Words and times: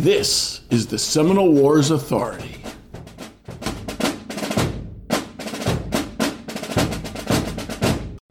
This 0.00 0.62
is 0.70 0.86
the 0.86 0.98
Seminole 0.98 1.52
Wars 1.52 1.90
Authority. 1.90 2.56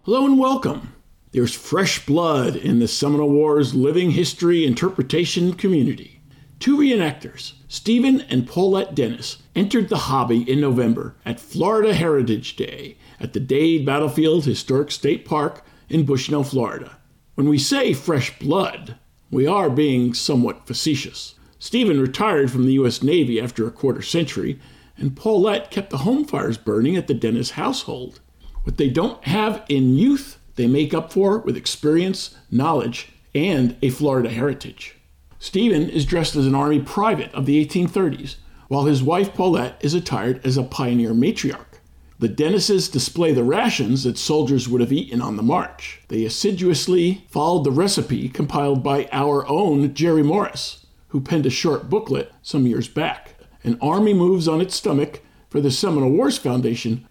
Hello 0.03 0.25
and 0.25 0.39
welcome. 0.39 0.95
There's 1.31 1.53
fresh 1.53 2.03
blood 2.07 2.55
in 2.55 2.79
the 2.79 2.87
Seminole 2.87 3.29
Wars 3.29 3.75
living 3.75 4.09
history 4.09 4.65
interpretation 4.65 5.53
community. 5.53 6.21
Two 6.57 6.75
reenactors, 6.75 7.53
Stephen 7.67 8.21
and 8.21 8.47
Paulette 8.47 8.95
Dennis, 8.95 9.37
entered 9.55 9.89
the 9.89 9.97
hobby 9.97 10.51
in 10.51 10.59
November 10.59 11.17
at 11.23 11.39
Florida 11.39 11.93
Heritage 11.93 12.55
Day 12.55 12.97
at 13.19 13.33
the 13.33 13.39
Dade 13.39 13.85
Battlefield 13.85 14.45
Historic 14.45 14.89
State 14.89 15.23
Park 15.23 15.63
in 15.87 16.03
Bushnell, 16.03 16.43
Florida. 16.43 16.97
When 17.35 17.47
we 17.47 17.59
say 17.59 17.93
fresh 17.93 18.39
blood, 18.39 18.95
we 19.29 19.45
are 19.45 19.69
being 19.69 20.15
somewhat 20.15 20.65
facetious. 20.65 21.35
Stephen 21.59 21.99
retired 21.99 22.49
from 22.49 22.65
the 22.65 22.73
U.S. 22.73 23.03
Navy 23.03 23.39
after 23.39 23.67
a 23.67 23.71
quarter 23.71 24.01
century, 24.01 24.57
and 24.97 25.15
Paulette 25.15 25.69
kept 25.69 25.89
the 25.89 25.99
home 25.99 26.23
fires 26.23 26.57
burning 26.57 26.95
at 26.95 27.07
the 27.07 27.13
Dennis 27.13 27.51
household. 27.51 28.21
What 28.63 28.77
they 28.77 28.89
don't 28.89 29.21
have 29.25 29.65
in 29.67 29.95
youth, 29.95 30.39
they 30.55 30.67
make 30.67 30.93
up 30.93 31.11
for 31.11 31.39
with 31.39 31.57
experience, 31.57 32.35
knowledge, 32.49 33.09
and 33.35 33.75
a 33.81 33.89
Florida 33.89 34.29
heritage. 34.29 34.95
Stephen 35.37 35.89
is 35.89 36.05
dressed 36.05 36.35
as 36.37 36.47
an 36.47 36.55
Army 36.55 36.79
private 36.79 37.33
of 37.33 37.45
the 37.45 37.65
1830s, 37.65 38.35
while 38.69 38.85
his 38.85 39.03
wife 39.03 39.33
Paulette 39.33 39.77
is 39.81 39.93
attired 39.93 40.39
as 40.45 40.55
a 40.55 40.63
pioneer 40.63 41.13
matriarch. 41.13 41.79
The 42.19 42.29
Dennises 42.29 42.89
display 42.89 43.33
the 43.33 43.43
rations 43.43 44.03
that 44.03 44.17
soldiers 44.17 44.67
would 44.67 44.81
have 44.81 44.91
eaten 44.91 45.21
on 45.21 45.37
the 45.37 45.43
march. 45.43 46.01
They 46.09 46.23
assiduously 46.25 47.25
followed 47.29 47.63
the 47.63 47.71
recipe 47.71 48.29
compiled 48.29 48.83
by 48.83 49.07
our 49.11 49.47
own 49.47 49.93
Jerry 49.93 50.23
Morris, 50.23 50.85
who 51.09 51.21
penned 51.21 51.45
a 51.45 51.51
short 51.51 51.89
booklet 51.89 52.31
some 52.41 52.65
years 52.65 52.87
back. 52.87 53.35
An 53.63 53.77
army 53.81 54.13
moves 54.13 54.47
on 54.47 54.61
its 54.61 54.75
stomach 54.75 55.21
for 55.49 55.61
the 55.61 55.71
Seminole 55.71 56.11
Wars 56.11 56.37
Foundation 56.37 57.07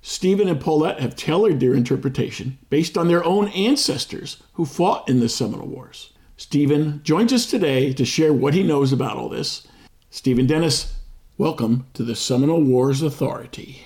Stephen 0.00 0.48
and 0.48 0.60
Paulette 0.60 1.00
have 1.00 1.16
tailored 1.16 1.60
their 1.60 1.74
interpretation 1.74 2.58
based 2.70 2.96
on 2.96 3.08
their 3.08 3.24
own 3.24 3.48
ancestors 3.48 4.42
who 4.54 4.64
fought 4.64 5.08
in 5.08 5.20
the 5.20 5.28
Seminole 5.28 5.66
Wars. 5.66 6.12
Stephen 6.36 7.00
joins 7.02 7.32
us 7.32 7.46
today 7.46 7.92
to 7.92 8.04
share 8.04 8.32
what 8.32 8.54
he 8.54 8.62
knows 8.62 8.92
about 8.92 9.16
all 9.16 9.28
this. 9.28 9.66
Stephen 10.10 10.46
Dennis, 10.46 10.94
welcome 11.36 11.86
to 11.94 12.04
the 12.04 12.14
Seminole 12.14 12.62
Wars 12.62 13.02
Authority. 13.02 13.82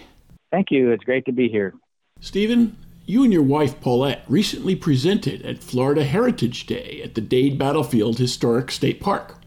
Thank 0.50 0.70
you. 0.70 0.90
It's 0.90 1.05
great 1.05 1.24
to 1.24 1.33
be 1.33 1.48
here. 1.48 1.72
Stephen, 2.20 2.77
you 3.06 3.24
and 3.24 3.33
your 3.33 3.42
wife 3.42 3.80
Paulette 3.80 4.22
recently 4.28 4.77
presented 4.77 5.42
at 5.46 5.64
Florida 5.64 6.05
Heritage 6.05 6.66
Day 6.66 7.00
at 7.02 7.14
the 7.14 7.20
Dade 7.22 7.58
Battlefield 7.58 8.18
Historic 8.18 8.70
State 8.70 9.00
Park. 9.00 9.41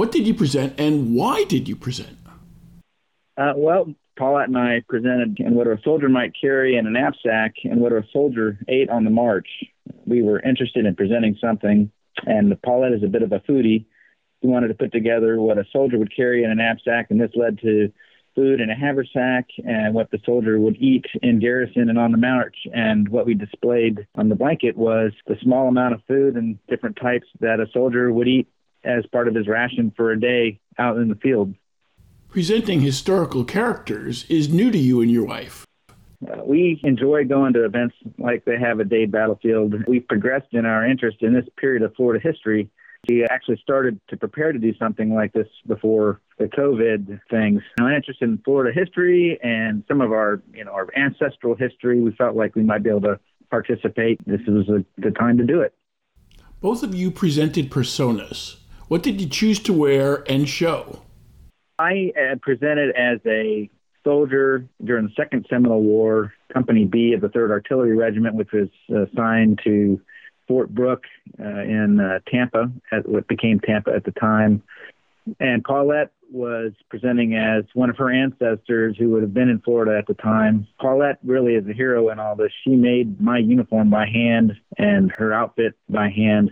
What 0.00 0.12
did 0.12 0.26
you 0.26 0.32
present 0.32 0.80
and 0.80 1.14
why 1.14 1.44
did 1.44 1.68
you 1.68 1.76
present? 1.76 2.16
Uh, 3.36 3.52
well, 3.54 3.94
Paulette 4.18 4.48
and 4.48 4.56
I 4.56 4.82
presented 4.88 5.36
what 5.40 5.66
a 5.66 5.78
soldier 5.84 6.08
might 6.08 6.32
carry 6.40 6.78
in 6.78 6.86
a 6.86 6.90
knapsack 6.90 7.56
and 7.64 7.82
what 7.82 7.92
a 7.92 8.02
soldier 8.10 8.58
ate 8.66 8.88
on 8.88 9.04
the 9.04 9.10
march. 9.10 9.46
We 10.06 10.22
were 10.22 10.40
interested 10.40 10.86
in 10.86 10.96
presenting 10.96 11.36
something, 11.38 11.92
and 12.26 12.62
Paulette 12.62 12.94
is 12.94 13.02
a 13.02 13.08
bit 13.08 13.20
of 13.20 13.32
a 13.32 13.40
foodie. 13.40 13.84
We 14.42 14.48
wanted 14.48 14.68
to 14.68 14.74
put 14.74 14.90
together 14.90 15.38
what 15.38 15.58
a 15.58 15.66
soldier 15.70 15.98
would 15.98 16.16
carry 16.16 16.44
in 16.44 16.50
a 16.50 16.54
knapsack, 16.54 17.08
and 17.10 17.20
this 17.20 17.32
led 17.34 17.58
to 17.58 17.92
food 18.34 18.62
in 18.62 18.70
a 18.70 18.74
haversack 18.74 19.48
and 19.66 19.92
what 19.92 20.10
the 20.10 20.18
soldier 20.24 20.58
would 20.58 20.76
eat 20.76 21.04
in 21.22 21.40
garrison 21.40 21.90
and 21.90 21.98
on 21.98 22.12
the 22.12 22.16
march. 22.16 22.56
And 22.72 23.06
what 23.10 23.26
we 23.26 23.34
displayed 23.34 24.06
on 24.14 24.30
the 24.30 24.34
blanket 24.34 24.78
was 24.78 25.12
the 25.26 25.36
small 25.42 25.68
amount 25.68 25.92
of 25.92 26.00
food 26.08 26.36
and 26.36 26.58
different 26.68 26.96
types 26.96 27.26
that 27.40 27.60
a 27.60 27.66
soldier 27.74 28.10
would 28.10 28.28
eat 28.28 28.48
as 28.84 29.04
part 29.06 29.28
of 29.28 29.34
his 29.34 29.46
ration 29.46 29.92
for 29.96 30.12
a 30.12 30.20
day 30.20 30.60
out 30.78 30.96
in 30.96 31.08
the 31.08 31.14
field. 31.16 31.54
Presenting 32.28 32.80
historical 32.80 33.44
characters 33.44 34.24
is 34.28 34.48
new 34.48 34.70
to 34.70 34.78
you 34.78 35.00
and 35.00 35.10
your 35.10 35.24
wife. 35.24 35.66
Uh, 36.26 36.42
we 36.44 36.80
enjoy 36.84 37.24
going 37.24 37.52
to 37.54 37.64
events 37.64 37.94
like 38.18 38.44
they 38.44 38.58
have 38.58 38.78
at 38.80 38.88
Dade 38.88 39.10
Battlefield. 39.10 39.74
We've 39.88 40.06
progressed 40.06 40.52
in 40.52 40.66
our 40.66 40.86
interest 40.86 41.18
in 41.22 41.32
this 41.32 41.46
period 41.56 41.82
of 41.82 41.94
Florida 41.94 42.20
history. 42.22 42.68
We 43.08 43.24
actually 43.24 43.56
started 43.62 43.98
to 44.08 44.16
prepare 44.16 44.52
to 44.52 44.58
do 44.58 44.74
something 44.76 45.14
like 45.14 45.32
this 45.32 45.48
before 45.66 46.20
the 46.38 46.44
COVID 46.44 47.20
things. 47.30 47.62
I'm 47.78 47.92
interested 47.92 48.28
in 48.28 48.38
Florida 48.44 48.78
history 48.78 49.38
and 49.42 49.82
some 49.88 50.02
of 50.02 50.12
our, 50.12 50.42
you 50.52 50.64
know, 50.64 50.72
our 50.72 50.88
ancestral 50.94 51.54
history. 51.54 52.00
We 52.00 52.12
felt 52.12 52.36
like 52.36 52.54
we 52.54 52.62
might 52.62 52.82
be 52.82 52.90
able 52.90 53.00
to 53.02 53.20
participate. 53.50 54.20
This 54.26 54.42
was 54.46 54.68
a 54.68 54.84
good 55.00 55.16
time 55.16 55.38
to 55.38 55.44
do 55.44 55.62
it. 55.62 55.74
Both 56.60 56.82
of 56.82 56.94
you 56.94 57.10
presented 57.10 57.70
personas. 57.70 58.59
What 58.90 59.04
did 59.04 59.20
you 59.20 59.28
choose 59.28 59.60
to 59.60 59.72
wear 59.72 60.24
and 60.28 60.48
show? 60.48 61.02
I 61.78 62.12
had 62.16 62.42
presented 62.42 62.90
as 62.96 63.20
a 63.24 63.70
soldier 64.02 64.66
during 64.82 65.06
the 65.06 65.12
Second 65.16 65.46
Seminole 65.48 65.80
War, 65.80 66.34
Company 66.52 66.86
B 66.86 67.12
of 67.12 67.20
the 67.20 67.28
3rd 67.28 67.52
Artillery 67.52 67.94
Regiment, 67.94 68.34
which 68.34 68.50
was 68.52 68.68
assigned 68.88 69.60
to 69.62 70.00
Fort 70.48 70.74
Brooke 70.74 71.04
uh, 71.38 71.44
in 71.44 72.00
uh, 72.00 72.18
Tampa, 72.28 72.72
at 72.90 73.08
what 73.08 73.28
became 73.28 73.60
Tampa 73.60 73.92
at 73.94 74.02
the 74.02 74.10
time. 74.10 74.60
And 75.38 75.62
Paulette 75.62 76.10
was 76.28 76.72
presenting 76.88 77.36
as 77.36 77.62
one 77.74 77.90
of 77.90 77.96
her 77.96 78.10
ancestors 78.10 78.96
who 78.98 79.10
would 79.10 79.22
have 79.22 79.32
been 79.32 79.48
in 79.48 79.60
Florida 79.60 79.96
at 79.96 80.08
the 80.08 80.14
time. 80.14 80.66
Paulette 80.80 81.20
really 81.22 81.54
is 81.54 81.64
a 81.68 81.72
hero 81.72 82.08
in 82.08 82.18
all 82.18 82.34
this. 82.34 82.50
She 82.64 82.74
made 82.74 83.20
my 83.20 83.38
uniform 83.38 83.88
by 83.88 84.06
hand 84.06 84.54
and 84.78 85.12
her 85.16 85.32
outfit 85.32 85.74
by 85.88 86.10
hand, 86.10 86.50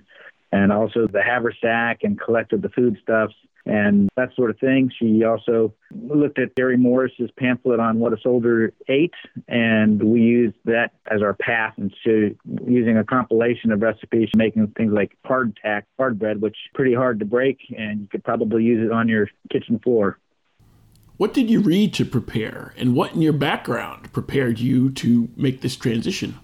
and 0.53 0.73
also 0.73 1.07
the 1.07 1.23
haversack 1.23 2.01
and 2.03 2.19
collected 2.21 2.63
the 2.63 2.69
foodstuffs 2.71 3.35
and 3.67 4.09
that 4.17 4.35
sort 4.35 4.51
of 4.51 4.59
thing. 4.59 4.91
She 4.99 5.25
also 5.25 5.75
looked 5.93 6.39
at 6.39 6.57
Jerry 6.57 6.79
Morris's 6.79 7.31
pamphlet 7.37 7.81
on 7.81 7.99
what 7.99 8.15
a 8.15 8.17
soldier 8.23 8.73
ate, 8.89 9.15
and 9.47 10.03
we 10.03 10.21
used 10.21 10.57
that 10.65 10.93
as 11.11 11.21
our 11.23 11.35
path 11.35 11.75
And 11.77 11.93
into 12.07 12.35
using 12.67 12.97
a 12.97 13.05
compilation 13.05 13.71
of 13.71 13.83
recipes, 13.83 14.31
making 14.35 14.67
things 14.69 14.93
like 14.93 15.17
hardtack, 15.27 15.83
hard 15.99 16.19
bread, 16.19 16.41
which 16.41 16.55
is 16.55 16.71
pretty 16.75 16.95
hard 16.95 17.19
to 17.19 17.27
break, 17.27 17.59
and 17.77 18.01
you 18.01 18.07
could 18.11 18.25
probably 18.25 18.65
use 18.65 18.85
it 18.85 18.93
on 18.93 19.07
your 19.07 19.29
kitchen 19.53 19.79
floor. 19.79 20.19
What 21.19 21.35
did 21.35 21.51
you 21.51 21.61
read 21.61 21.93
to 21.95 22.05
prepare, 22.05 22.73
and 22.79 22.95
what 22.95 23.13
in 23.13 23.21
your 23.21 23.33
background 23.33 24.13
prepared 24.13 24.61
you 24.61 24.91
to 24.93 25.29
make 25.37 25.61
this 25.61 25.77
transition? 25.77 26.39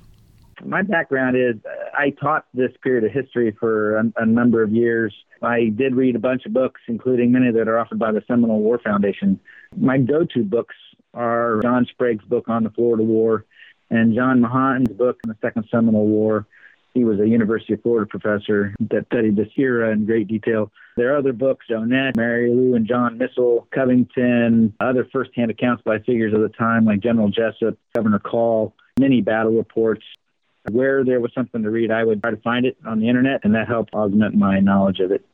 My 0.63 0.83
background 0.83 1.37
is 1.37 1.57
uh, 1.65 1.97
I 1.97 2.11
taught 2.11 2.47
this 2.55 2.71
period 2.83 3.05
of 3.05 3.13
history 3.13 3.57
for 3.59 3.97
a, 3.97 4.13
a, 4.17 4.27
number 4.27 4.63
of 4.63 4.73
years. 4.73 5.15
I 5.43 5.71
did 5.75 5.95
read 5.95 6.17
a 6.17 6.19
bunch 6.19 6.47
of 6.47 6.53
books, 6.53 6.81
including 6.89 7.33
many 7.33 7.51
that 7.53 7.69
are 7.69 7.79
offered 7.79 7.99
by 7.99 8.13
the 8.13 8.23
Seminole 8.27 8.61
War 8.61 8.79
Foundation. 8.79 9.41
My 9.77 9.99
go 9.99 10.25
to 10.25 10.43
books 10.43 10.75
are 11.13 11.61
John 11.63 11.87
Sprague's 11.87 12.25
book 12.25 12.49
on 12.49 12.65
the 12.65 12.71
Florida 12.71 13.03
War 13.05 13.45
and 13.91 14.15
John 14.15 14.41
Mahon's 14.41 14.89
book 14.89 15.19
on 15.25 15.31
the 15.31 15.37
Second 15.41 15.67
Seminole 15.71 16.07
War. 16.07 16.47
He 16.95 17.05
was 17.05 17.19
a 17.19 17.27
University 17.27 17.73
of 17.75 17.83
Florida 17.83 18.07
professor 18.07 18.75
that 18.79 19.07
studied 19.07 19.37
this 19.37 19.49
era 19.57 19.91
in 19.93 20.07
great 20.07 20.29
detail. 20.29 20.71
There 20.97 21.13
are 21.13 21.19
other 21.19 21.33
books, 21.33 21.67
Jonette, 21.69 22.17
Mary 22.17 22.51
Lou 22.51 22.77
and 22.77 22.87
John 22.87 23.19
Missall, 23.19 23.67
Covington, 23.73 24.73
other 24.79 25.07
firsthand 25.13 25.51
accounts 25.51 25.83
by 25.85 25.99
figures 25.99 26.33
of 26.33 26.41
the 26.41 26.51
time 26.51 26.85
like 26.85 27.01
General 27.01 27.33
Jesup, 27.33 27.77
Governor 27.95 28.21
Call, 28.21 28.75
many 28.99 29.21
battle 29.21 29.57
reports 29.57 30.05
where 30.71 31.05
there 31.05 31.21
was 31.21 31.33
something 31.35 31.63
to 31.63 31.71
read, 31.71 31.91
I 31.91 32.05
would 32.05 32.23
try 32.23 32.31
to 32.31 32.37
find 32.39 32.65
it 32.67 32.77
on 32.87 33.01
the 33.01 33.09
internet, 33.09 33.41
and 33.45 33.55
that 33.55 33.69
helped 33.69 33.95
augment 33.95 34.35
my 34.35 34.61
knowledge 34.61 35.01
of 35.01 35.11
it. 35.11 35.25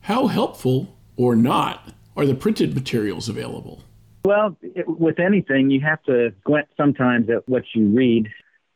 How 0.00 0.26
helpful 0.26 0.96
or 1.16 1.36
not 1.36 1.92
are 2.16 2.26
the 2.26 2.34
printed 2.34 2.74
materials 2.74 3.28
available? 3.28 3.82
Well, 4.24 4.56
it, 4.62 4.88
with 4.88 5.18
anything, 5.18 5.70
you 5.70 5.80
have 5.80 6.02
to 6.04 6.32
glance 6.44 6.68
sometimes 6.76 7.28
at 7.28 7.48
what 7.48 7.64
you 7.74 7.88
read, 7.88 8.28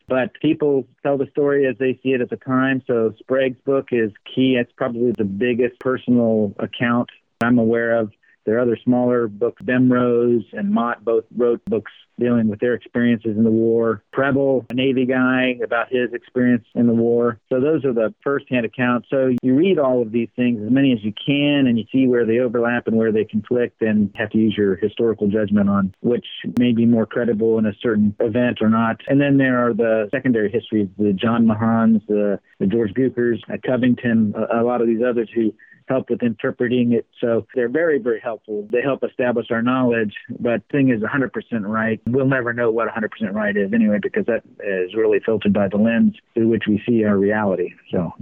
but 0.07 0.33
people 0.41 0.87
tell 1.03 1.17
the 1.17 1.27
story 1.31 1.67
as 1.67 1.77
they 1.79 1.99
see 2.03 2.11
it 2.11 2.21
at 2.21 2.31
the 2.31 2.37
time. 2.37 2.83
So 2.87 3.15
Sprague's 3.19 3.61
book 3.65 3.89
is 3.93 4.11
key. 4.35 4.57
It's 4.57 4.73
probably 4.77 5.12
the 5.12 5.25
biggest 5.25 5.79
personal 5.81 6.55
account 6.59 7.09
I'm 7.41 7.59
aware 7.59 7.99
of. 7.99 8.12
There 8.49 8.56
are 8.56 8.62
other 8.62 8.79
smaller 8.83 9.29
books. 9.29 9.61
Bemrose 9.61 10.43
and 10.55 10.71
Motte 10.71 11.05
both 11.05 11.25
wrote 11.37 11.62
books 11.67 11.93
dealing 12.19 12.49
with 12.49 12.61
their 12.61 12.73
experiences 12.73 13.37
in 13.37 13.45
the 13.45 13.50
war. 13.50 14.03
Preble, 14.11 14.65
a 14.71 14.75
Navy 14.75 15.05
guy, 15.05 15.59
about 15.62 15.93
his 15.93 16.15
experience 16.15 16.65
in 16.75 16.87
the 16.87 16.95
war. 16.95 17.39
So 17.50 17.61
those 17.61 17.85
are 17.85 17.93
the 17.93 18.15
firsthand 18.25 18.65
accounts. 18.65 19.09
So 19.11 19.35
you 19.43 19.55
read 19.55 19.79
all 19.79 20.00
of 20.00 20.12
these 20.12 20.31
things, 20.35 20.62
as 20.65 20.71
many 20.71 20.95
as 20.95 21.05
you 21.05 21.12
can, 21.12 21.67
and 21.67 21.79
you 21.79 21.85
see 21.93 22.06
where 22.06 22.25
they 22.25 22.39
overlap 22.39 22.87
and 22.87 22.97
where 22.97 23.12
they 23.12 23.27
conflict, 23.27 23.83
and 23.83 24.11
have 24.15 24.31
to 24.31 24.39
use 24.39 24.55
your 24.56 24.77
historical 24.77 25.29
judgment 25.29 25.69
on 25.69 25.95
which 26.00 26.27
may 26.59 26.73
be 26.73 26.87
more 26.87 27.05
credible 27.05 27.59
in 27.59 27.67
a 27.67 27.75
certain 27.83 28.17
event 28.19 28.62
or 28.62 28.71
not. 28.71 28.97
And 29.09 29.21
then 29.21 29.37
there 29.37 29.59
are 29.59 29.75
the 29.75 30.09
secondary 30.11 30.50
histories, 30.50 30.89
the 30.97 31.12
John 31.12 31.47
Mahons, 31.47 32.00
the, 32.09 32.41
the 32.61 32.67
George 32.67 32.95
Bukers, 32.95 33.41
uh, 33.53 33.59
Covington, 33.62 34.33
a, 34.35 34.62
a 34.62 34.65
lot 34.65 34.81
of 34.81 34.87
these 34.87 35.03
others 35.06 35.29
who 35.35 35.53
help 35.88 36.11
with 36.11 36.23
interpreting 36.23 36.93
it. 36.93 37.06
So 37.20 37.46
they're 37.55 37.69
very, 37.69 37.99
very 37.99 38.20
helpful. 38.20 38.69
They 38.70 38.82
help 38.82 39.02
establish 39.02 39.50
our 39.50 39.62
knowledge, 39.62 40.14
but 40.38 40.62
thing 40.70 40.90
is 40.90 41.00
100% 41.00 41.31
right. 41.62 42.00
We'll 42.06 42.26
never 42.26 42.52
know 42.52 42.70
what 42.70 42.88
100% 42.88 43.32
right 43.32 43.56
is 43.56 43.73
anyway, 43.73 43.99
because 44.02 44.26
that 44.26 44.43
is 44.64 44.94
really 44.94 45.20
filtered 45.25 45.52
by 45.52 45.69
the 45.69 45.76
lens 45.76 46.14
through 46.35 46.49
which 46.49 46.64
we 46.69 46.82
see 46.87 47.05
our 47.05 47.17
reality. 47.17 47.70
So, 47.90 48.12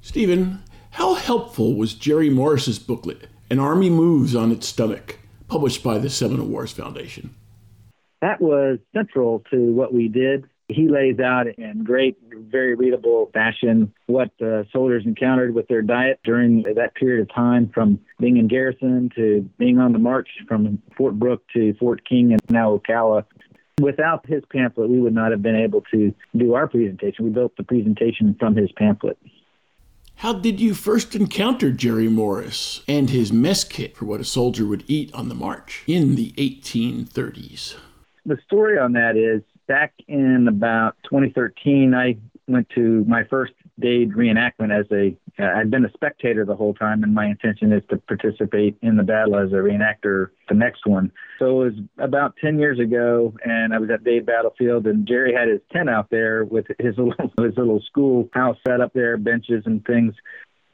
Stephen, 0.00 0.60
how 0.92 1.14
helpful 1.14 1.74
was 1.74 1.94
Jerry 1.94 2.28
Morris's 2.28 2.78
booklet 2.78 3.28
An 3.50 3.58
Army 3.58 3.90
Moves 3.90 4.34
on 4.34 4.52
Its 4.52 4.66
Stomach, 4.66 5.18
published 5.48 5.82
by 5.82 5.98
the 5.98 6.10
Seminole 6.10 6.46
Wars 6.46 6.72
Foundation. 6.72 7.34
That 8.20 8.40
was 8.40 8.78
central 8.94 9.42
to 9.50 9.72
what 9.72 9.92
we 9.92 10.08
did. 10.08 10.48
He 10.74 10.88
lays 10.88 11.18
out 11.20 11.46
in 11.46 11.84
great, 11.84 12.16
very 12.32 12.74
readable 12.74 13.30
fashion 13.32 13.92
what 14.06 14.30
the 14.38 14.66
soldiers 14.72 15.04
encountered 15.06 15.54
with 15.54 15.68
their 15.68 15.82
diet 15.82 16.20
during 16.24 16.62
that 16.62 16.94
period 16.94 17.22
of 17.22 17.34
time 17.34 17.70
from 17.74 18.00
being 18.20 18.36
in 18.36 18.48
garrison 18.48 19.10
to 19.16 19.48
being 19.58 19.78
on 19.78 19.92
the 19.92 19.98
march 19.98 20.28
from 20.48 20.80
Fort 20.96 21.18
Brooke 21.18 21.42
to 21.54 21.74
Fort 21.74 22.08
King 22.08 22.32
and 22.32 22.40
now 22.48 22.76
Ocala. 22.76 23.24
Without 23.80 24.24
his 24.26 24.42
pamphlet, 24.50 24.88
we 24.90 25.00
would 25.00 25.14
not 25.14 25.30
have 25.30 25.42
been 25.42 25.56
able 25.56 25.82
to 25.92 26.14
do 26.36 26.54
our 26.54 26.68
presentation. 26.68 27.24
We 27.24 27.30
built 27.30 27.56
the 27.56 27.64
presentation 27.64 28.36
from 28.38 28.54
his 28.54 28.70
pamphlet. 28.72 29.18
How 30.16 30.34
did 30.34 30.60
you 30.60 30.74
first 30.74 31.16
encounter 31.16 31.72
Jerry 31.72 32.08
Morris 32.08 32.82
and 32.86 33.10
his 33.10 33.32
mess 33.32 33.64
kit 33.64 33.96
for 33.96 34.04
what 34.04 34.20
a 34.20 34.24
soldier 34.24 34.64
would 34.64 34.84
eat 34.86 35.12
on 35.14 35.28
the 35.28 35.34
march 35.34 35.82
in 35.86 36.14
the 36.14 36.32
1830s? 36.32 37.74
The 38.24 38.38
story 38.46 38.78
on 38.78 38.92
that 38.92 39.16
is 39.16 39.42
back 39.72 39.94
in 40.06 40.48
about 40.48 40.96
2013, 41.04 41.94
I 41.94 42.18
went 42.46 42.68
to 42.74 43.06
my 43.08 43.24
first 43.24 43.54
Dade 43.80 44.12
reenactment 44.12 44.70
as 44.70 44.84
a. 44.92 45.16
Uh, 45.42 45.56
had 45.56 45.70
been 45.70 45.86
a 45.86 45.92
spectator 45.92 46.44
the 46.44 46.54
whole 46.54 46.74
time, 46.74 47.02
and 47.02 47.14
my 47.14 47.24
intention 47.24 47.72
is 47.72 47.82
to 47.88 47.96
participate 47.96 48.76
in 48.82 48.98
the 48.98 49.02
battle 49.02 49.34
as 49.34 49.50
a 49.52 49.54
reenactor 49.54 50.28
the 50.50 50.54
next 50.54 50.86
one. 50.86 51.10
So 51.38 51.62
it 51.62 51.64
was 51.64 51.74
about 51.96 52.34
10 52.36 52.58
years 52.58 52.78
ago, 52.78 53.32
and 53.42 53.72
I 53.72 53.78
was 53.78 53.88
at 53.88 54.04
Dade 54.04 54.26
Battlefield, 54.26 54.86
and 54.86 55.08
Jerry 55.08 55.32
had 55.32 55.48
his 55.48 55.62
tent 55.72 55.88
out 55.88 56.10
there 56.10 56.44
with 56.44 56.66
his 56.78 56.94
little 56.98 57.32
his 57.42 57.56
little 57.56 57.80
school 57.80 58.28
house 58.34 58.58
set 58.68 58.82
up 58.82 58.92
there, 58.92 59.16
benches 59.16 59.62
and 59.64 59.82
things, 59.86 60.14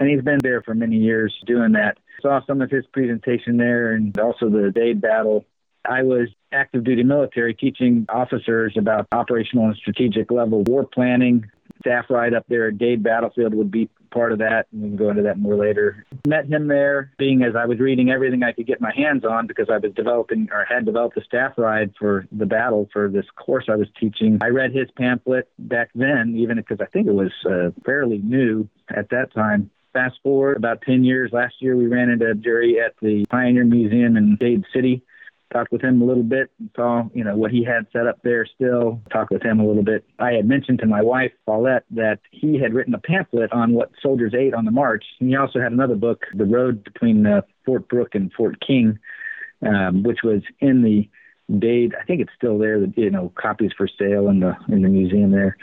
and 0.00 0.10
he's 0.10 0.22
been 0.22 0.40
there 0.42 0.60
for 0.62 0.74
many 0.74 0.96
years 0.96 1.32
doing 1.46 1.70
that. 1.72 1.98
Saw 2.20 2.40
some 2.48 2.60
of 2.60 2.68
his 2.68 2.84
presentation 2.92 3.58
there, 3.58 3.92
and 3.92 4.18
also 4.18 4.50
the 4.50 4.72
Dade 4.74 5.00
battle. 5.00 5.44
I 5.88 6.02
was 6.02 6.28
active 6.52 6.84
duty 6.84 7.02
military 7.02 7.54
teaching 7.54 8.06
officers 8.08 8.74
about 8.76 9.06
operational 9.12 9.66
and 9.66 9.76
strategic 9.76 10.30
level 10.30 10.62
war 10.64 10.84
planning. 10.86 11.44
Staff 11.80 12.06
ride 12.10 12.34
up 12.34 12.44
there 12.48 12.68
at 12.68 12.78
Dade 12.78 13.02
Battlefield 13.02 13.54
would 13.54 13.70
be 13.70 13.88
part 14.10 14.32
of 14.32 14.38
that, 14.38 14.66
and 14.72 14.82
we 14.82 14.88
can 14.88 14.96
go 14.96 15.10
into 15.10 15.22
that 15.22 15.38
more 15.38 15.54
later. 15.54 16.04
Met 16.26 16.46
him 16.46 16.66
there, 16.66 17.12
being 17.18 17.42
as 17.42 17.54
I 17.54 17.66
was 17.66 17.78
reading 17.78 18.10
everything 18.10 18.42
I 18.42 18.52
could 18.52 18.66
get 18.66 18.80
my 18.80 18.92
hands 18.94 19.24
on 19.24 19.46
because 19.46 19.68
I 19.70 19.78
was 19.78 19.92
developing 19.94 20.48
or 20.50 20.64
had 20.64 20.86
developed 20.86 21.16
a 21.18 21.24
staff 21.24 21.52
ride 21.56 21.92
for 21.98 22.26
the 22.32 22.46
battle 22.46 22.88
for 22.92 23.08
this 23.08 23.26
course 23.36 23.66
I 23.68 23.76
was 23.76 23.88
teaching. 24.00 24.38
I 24.40 24.48
read 24.48 24.72
his 24.72 24.88
pamphlet 24.96 25.48
back 25.58 25.90
then, 25.94 26.34
even 26.36 26.56
because 26.56 26.80
I 26.80 26.86
think 26.86 27.06
it 27.06 27.14
was 27.14 27.32
uh, 27.48 27.70
fairly 27.84 28.18
new 28.18 28.68
at 28.88 29.10
that 29.10 29.32
time. 29.32 29.70
Fast 29.92 30.16
forward 30.22 30.56
about 30.56 30.82
10 30.82 31.04
years, 31.04 31.30
last 31.32 31.54
year 31.60 31.76
we 31.76 31.86
ran 31.86 32.10
into 32.10 32.34
Jerry 32.34 32.78
at 32.80 32.94
the 33.00 33.24
Pioneer 33.26 33.64
Museum 33.64 34.16
in 34.16 34.36
Dade 34.36 34.64
City 34.72 35.02
talked 35.52 35.72
with 35.72 35.82
him 35.82 36.00
a 36.02 36.04
little 36.04 36.22
bit, 36.22 36.50
and 36.58 36.70
saw, 36.76 37.08
you 37.14 37.24
know, 37.24 37.36
what 37.36 37.50
he 37.50 37.64
had 37.64 37.86
set 37.92 38.06
up 38.06 38.18
there 38.22 38.46
still, 38.46 39.00
talked 39.12 39.30
with 39.30 39.42
him 39.42 39.60
a 39.60 39.66
little 39.66 39.82
bit. 39.82 40.04
I 40.18 40.32
had 40.32 40.46
mentioned 40.46 40.78
to 40.80 40.86
my 40.86 41.02
wife, 41.02 41.32
Paulette, 41.46 41.84
that 41.92 42.20
he 42.30 42.58
had 42.58 42.74
written 42.74 42.94
a 42.94 42.98
pamphlet 42.98 43.52
on 43.52 43.72
what 43.72 43.90
soldiers 44.02 44.34
ate 44.34 44.54
on 44.54 44.64
the 44.64 44.70
march. 44.70 45.04
And 45.20 45.28
he 45.28 45.36
also 45.36 45.60
had 45.60 45.72
another 45.72 45.94
book, 45.94 46.24
The 46.34 46.44
Road 46.44 46.84
Between 46.84 47.26
uh, 47.26 47.42
Fort 47.64 47.88
Brooke 47.88 48.14
and 48.14 48.32
Fort 48.32 48.56
King, 48.64 48.98
um, 49.66 50.02
which 50.02 50.20
was 50.22 50.42
in 50.60 50.82
the 50.82 51.08
Dade. 51.58 51.94
I 51.98 52.04
think 52.04 52.20
it's 52.20 52.32
still 52.36 52.58
there, 52.58 52.78
the, 52.80 52.92
you 52.96 53.10
know, 53.10 53.32
copies 53.34 53.72
for 53.76 53.88
sale 53.88 54.28
in 54.28 54.40
the, 54.40 54.54
in 54.68 54.82
the 54.82 54.88
museum 54.88 55.30
there. 55.30 55.56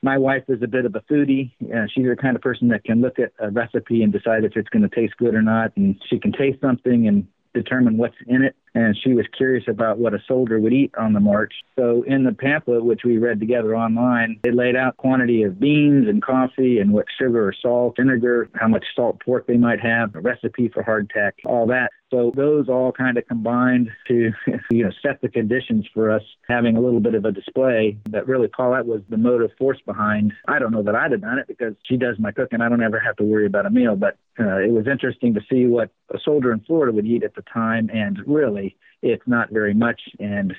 My 0.00 0.18
wife 0.18 0.44
is 0.48 0.62
a 0.62 0.68
bit 0.68 0.84
of 0.84 0.94
a 0.94 1.00
foodie. 1.00 1.52
Uh, 1.62 1.86
she's 1.92 2.06
the 2.06 2.14
kind 2.14 2.36
of 2.36 2.42
person 2.42 2.68
that 2.68 2.84
can 2.84 3.00
look 3.00 3.18
at 3.18 3.32
a 3.38 3.50
recipe 3.50 4.02
and 4.02 4.12
decide 4.12 4.44
if 4.44 4.54
it's 4.54 4.68
going 4.68 4.88
to 4.88 4.94
taste 4.94 5.16
good 5.16 5.34
or 5.34 5.42
not. 5.42 5.72
And 5.76 6.00
she 6.08 6.20
can 6.20 6.30
taste 6.30 6.60
something 6.60 7.08
and 7.08 7.26
determine 7.54 7.96
what's 7.96 8.16
in 8.26 8.42
it. 8.42 8.54
And 8.74 8.96
she 8.96 9.12
was 9.12 9.26
curious 9.36 9.64
about 9.68 9.98
what 9.98 10.14
a 10.14 10.22
soldier 10.26 10.58
would 10.58 10.72
eat 10.72 10.92
on 10.98 11.12
the 11.12 11.20
march. 11.20 11.54
So 11.78 12.02
in 12.02 12.24
the 12.24 12.32
pamphlet, 12.32 12.84
which 12.84 13.02
we 13.04 13.18
read 13.18 13.40
together 13.40 13.76
online, 13.76 14.40
they 14.42 14.50
laid 14.50 14.76
out 14.76 14.96
quantity 14.96 15.42
of 15.44 15.60
beans 15.60 16.08
and 16.08 16.22
coffee 16.22 16.78
and 16.78 16.92
what 16.92 17.06
sugar 17.18 17.48
or 17.48 17.52
salt, 17.52 17.96
vinegar, 17.96 18.48
how 18.54 18.68
much 18.68 18.84
salt 18.94 19.20
pork 19.24 19.46
they 19.46 19.56
might 19.56 19.80
have, 19.80 20.14
a 20.14 20.20
recipe 20.20 20.68
for 20.68 20.82
hardtack, 20.82 21.32
all 21.44 21.66
that. 21.68 21.90
So 22.14 22.30
those 22.36 22.68
all 22.68 22.92
kind 22.92 23.18
of 23.18 23.26
combined 23.26 23.90
to 24.06 24.30
you 24.70 24.84
know 24.84 24.90
set 25.02 25.20
the 25.20 25.28
conditions 25.28 25.84
for 25.92 26.12
us 26.12 26.22
having 26.48 26.76
a 26.76 26.80
little 26.80 27.00
bit 27.00 27.14
of 27.14 27.24
a 27.24 27.32
display 27.32 27.98
that 28.10 28.28
really 28.28 28.46
Paulette 28.46 28.86
was 28.86 29.00
the 29.08 29.16
motive 29.16 29.50
force 29.58 29.80
behind. 29.84 30.32
I 30.46 30.60
don't 30.60 30.70
know 30.70 30.84
that 30.84 30.94
I'd 30.94 31.10
have 31.10 31.22
done 31.22 31.38
it 31.38 31.48
because 31.48 31.74
she 31.82 31.96
does 31.96 32.16
my 32.20 32.30
cooking. 32.30 32.60
I 32.60 32.68
don't 32.68 32.82
ever 32.82 33.00
have 33.00 33.16
to 33.16 33.24
worry 33.24 33.46
about 33.46 33.66
a 33.66 33.70
meal, 33.70 33.96
but 33.96 34.16
uh, 34.38 34.58
it 34.58 34.70
was 34.70 34.86
interesting 34.86 35.34
to 35.34 35.40
see 35.50 35.66
what 35.66 35.90
a 36.12 36.18
soldier 36.24 36.52
in 36.52 36.60
Florida 36.60 36.92
would 36.92 37.06
eat 37.06 37.24
at 37.24 37.34
the 37.34 37.42
time, 37.42 37.90
and 37.92 38.18
really 38.26 38.63
it's 39.02 39.26
not 39.26 39.50
very 39.50 39.74
much. 39.74 40.00
And 40.18 40.54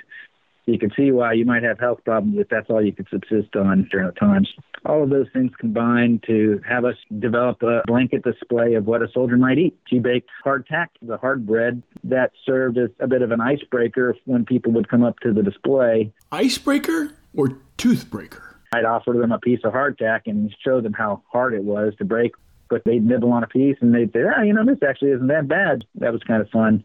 you 0.65 0.79
can 0.79 0.91
see 0.97 1.11
why 1.11 1.33
you 1.33 1.45
might 1.45 1.63
have 1.63 1.79
health 1.79 1.99
problems 2.03 2.37
if 2.39 2.49
that's 2.49 2.69
all 2.69 2.83
you 2.83 2.91
could 2.91 3.07
subsist 3.11 3.55
on 3.55 3.87
during 3.91 4.07
the 4.07 4.13
times. 4.13 4.49
All 4.85 5.03
of 5.03 5.09
those 5.09 5.27
things 5.33 5.51
combined 5.59 6.23
to 6.27 6.59
have 6.67 6.85
us 6.85 6.95
develop 7.19 7.61
a 7.63 7.81
blanket 7.85 8.23
display 8.23 8.73
of 8.73 8.85
what 8.85 9.01
a 9.01 9.07
soldier 9.13 9.37
might 9.37 9.57
eat. 9.57 9.77
She 9.87 9.99
baked 9.99 10.29
hardtack, 10.43 10.87
the 11.01 11.17
hard 11.17 11.45
bread, 11.45 11.83
that 12.03 12.31
served 12.45 12.77
as 12.77 12.89
a 12.99 13.07
bit 13.07 13.21
of 13.21 13.31
an 13.31 13.41
icebreaker 13.41 14.15
when 14.25 14.45
people 14.45 14.71
would 14.73 14.89
come 14.89 15.03
up 15.03 15.19
to 15.19 15.33
the 15.33 15.43
display. 15.43 16.11
Icebreaker 16.31 17.11
or 17.35 17.49
toothbreaker? 17.77 18.41
I'd 18.73 18.85
offer 18.85 19.13
them 19.13 19.31
a 19.31 19.39
piece 19.39 19.59
of 19.63 19.73
hardtack 19.73 20.21
and 20.25 20.53
show 20.63 20.81
them 20.81 20.93
how 20.93 21.23
hard 21.31 21.53
it 21.53 21.63
was 21.63 21.93
to 21.97 22.05
break. 22.05 22.33
But 22.67 22.81
they'd 22.83 23.05
nibble 23.05 23.31
on 23.31 23.43
a 23.43 23.47
piece 23.47 23.77
and 23.79 23.93
they'd 23.93 24.11
say, 24.11 24.21
oh, 24.23 24.41
you 24.41 24.51
know, 24.51 24.65
this 24.65 24.79
actually 24.87 25.11
isn't 25.11 25.27
that 25.27 25.47
bad. 25.47 25.85
That 25.95 26.11
was 26.11 26.23
kind 26.23 26.41
of 26.41 26.49
fun. 26.49 26.83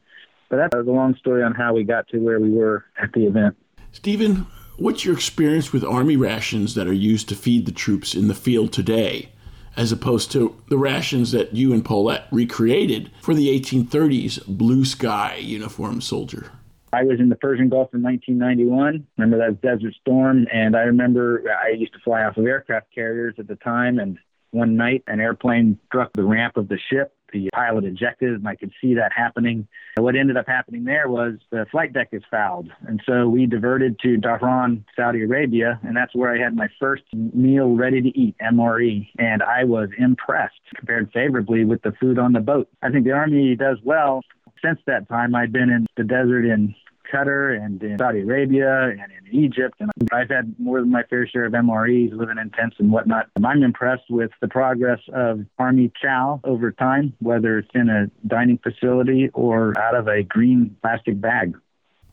But 0.50 0.56
that's 0.56 0.74
a 0.74 0.90
long 0.90 1.14
story 1.16 1.42
on 1.42 1.54
how 1.54 1.72
we 1.72 1.84
got 1.84 2.08
to 2.08 2.18
where 2.18 2.40
we 2.40 2.50
were 2.50 2.84
at 3.00 3.12
the 3.12 3.24
event. 3.24 3.56
Stephen, 3.92 4.46
what's 4.76 5.04
your 5.04 5.14
experience 5.14 5.72
with 5.72 5.84
Army 5.84 6.16
rations 6.16 6.74
that 6.74 6.86
are 6.88 6.92
used 6.92 7.28
to 7.30 7.34
feed 7.34 7.64
the 7.64 7.72
troops 7.72 8.14
in 8.14 8.28
the 8.28 8.34
field 8.34 8.72
today, 8.72 9.30
as 9.76 9.92
opposed 9.92 10.32
to 10.32 10.60
the 10.68 10.76
rations 10.76 11.30
that 11.32 11.54
you 11.54 11.72
and 11.72 11.84
Paulette 11.84 12.26
recreated 12.32 13.10
for 13.22 13.32
the 13.32 13.48
1830s 13.58 14.44
blue 14.46 14.84
sky 14.84 15.36
uniform 15.36 16.00
soldier? 16.00 16.50
I 16.92 17.04
was 17.04 17.20
in 17.20 17.28
the 17.28 17.36
Persian 17.36 17.68
Gulf 17.68 17.94
in 17.94 18.02
1991. 18.02 19.06
Remember 19.16 19.38
that 19.38 19.60
Desert 19.60 19.94
Storm? 20.00 20.48
And 20.52 20.76
I 20.76 20.80
remember 20.80 21.44
I 21.64 21.70
used 21.70 21.92
to 21.92 22.00
fly 22.00 22.24
off 22.24 22.36
of 22.36 22.44
aircraft 22.44 22.92
carriers 22.92 23.36
at 23.38 23.46
the 23.46 23.54
time. 23.54 24.00
And 24.00 24.18
one 24.50 24.76
night, 24.76 25.04
an 25.06 25.20
airplane 25.20 25.78
struck 25.86 26.12
the 26.14 26.24
ramp 26.24 26.56
of 26.56 26.66
the 26.66 26.78
ship 26.90 27.14
the 27.32 27.48
pilot 27.52 27.84
ejected, 27.84 28.34
and 28.34 28.48
I 28.48 28.56
could 28.56 28.72
see 28.80 28.94
that 28.94 29.12
happening. 29.14 29.66
And 29.96 30.04
what 30.04 30.16
ended 30.16 30.36
up 30.36 30.46
happening 30.46 30.84
there 30.84 31.08
was 31.08 31.34
the 31.50 31.66
flight 31.70 31.92
deck 31.92 32.08
is 32.12 32.22
fouled, 32.30 32.70
and 32.86 33.00
so 33.06 33.28
we 33.28 33.46
diverted 33.46 33.98
to 34.00 34.18
Dhahran, 34.18 34.84
Saudi 34.96 35.22
Arabia, 35.22 35.80
and 35.82 35.96
that's 35.96 36.14
where 36.14 36.32
I 36.32 36.38
had 36.38 36.54
my 36.54 36.68
first 36.78 37.04
meal 37.12 37.74
ready 37.74 38.00
to 38.02 38.18
eat, 38.18 38.36
MRE, 38.40 39.08
and 39.18 39.42
I 39.42 39.64
was 39.64 39.88
impressed, 39.98 40.60
compared 40.76 41.10
favorably 41.12 41.64
with 41.64 41.82
the 41.82 41.92
food 42.00 42.18
on 42.18 42.32
the 42.32 42.40
boat. 42.40 42.68
I 42.82 42.90
think 42.90 43.04
the 43.04 43.12
Army 43.12 43.56
does 43.56 43.78
well. 43.82 44.22
Since 44.62 44.80
that 44.86 45.08
time, 45.08 45.34
I've 45.34 45.52
been 45.52 45.70
in 45.70 45.86
the 45.96 46.04
desert 46.04 46.44
in 46.44 46.74
Qatar 47.10 47.56
and 47.56 47.82
in 47.82 47.98
Saudi 47.98 48.20
Arabia 48.20 48.90
and 48.90 49.00
in 49.00 49.34
Egypt. 49.44 49.74
And 49.80 49.90
I've 50.12 50.28
had 50.28 50.54
more 50.58 50.80
than 50.80 50.90
my 50.90 51.02
fair 51.04 51.26
share 51.26 51.44
of 51.44 51.52
MREs, 51.52 52.12
living 52.12 52.38
in 52.38 52.50
tents 52.50 52.76
and 52.78 52.90
whatnot. 52.90 53.28
I'm 53.42 53.62
impressed 53.62 54.10
with 54.10 54.30
the 54.40 54.48
progress 54.48 55.00
of 55.12 55.44
Army 55.58 55.92
chow 56.00 56.40
over 56.44 56.72
time, 56.72 57.14
whether 57.18 57.58
it's 57.58 57.70
in 57.74 57.88
a 57.88 58.10
dining 58.26 58.58
facility 58.58 59.30
or 59.32 59.78
out 59.78 59.94
of 59.94 60.08
a 60.08 60.22
green 60.22 60.76
plastic 60.82 61.20
bag. 61.20 61.56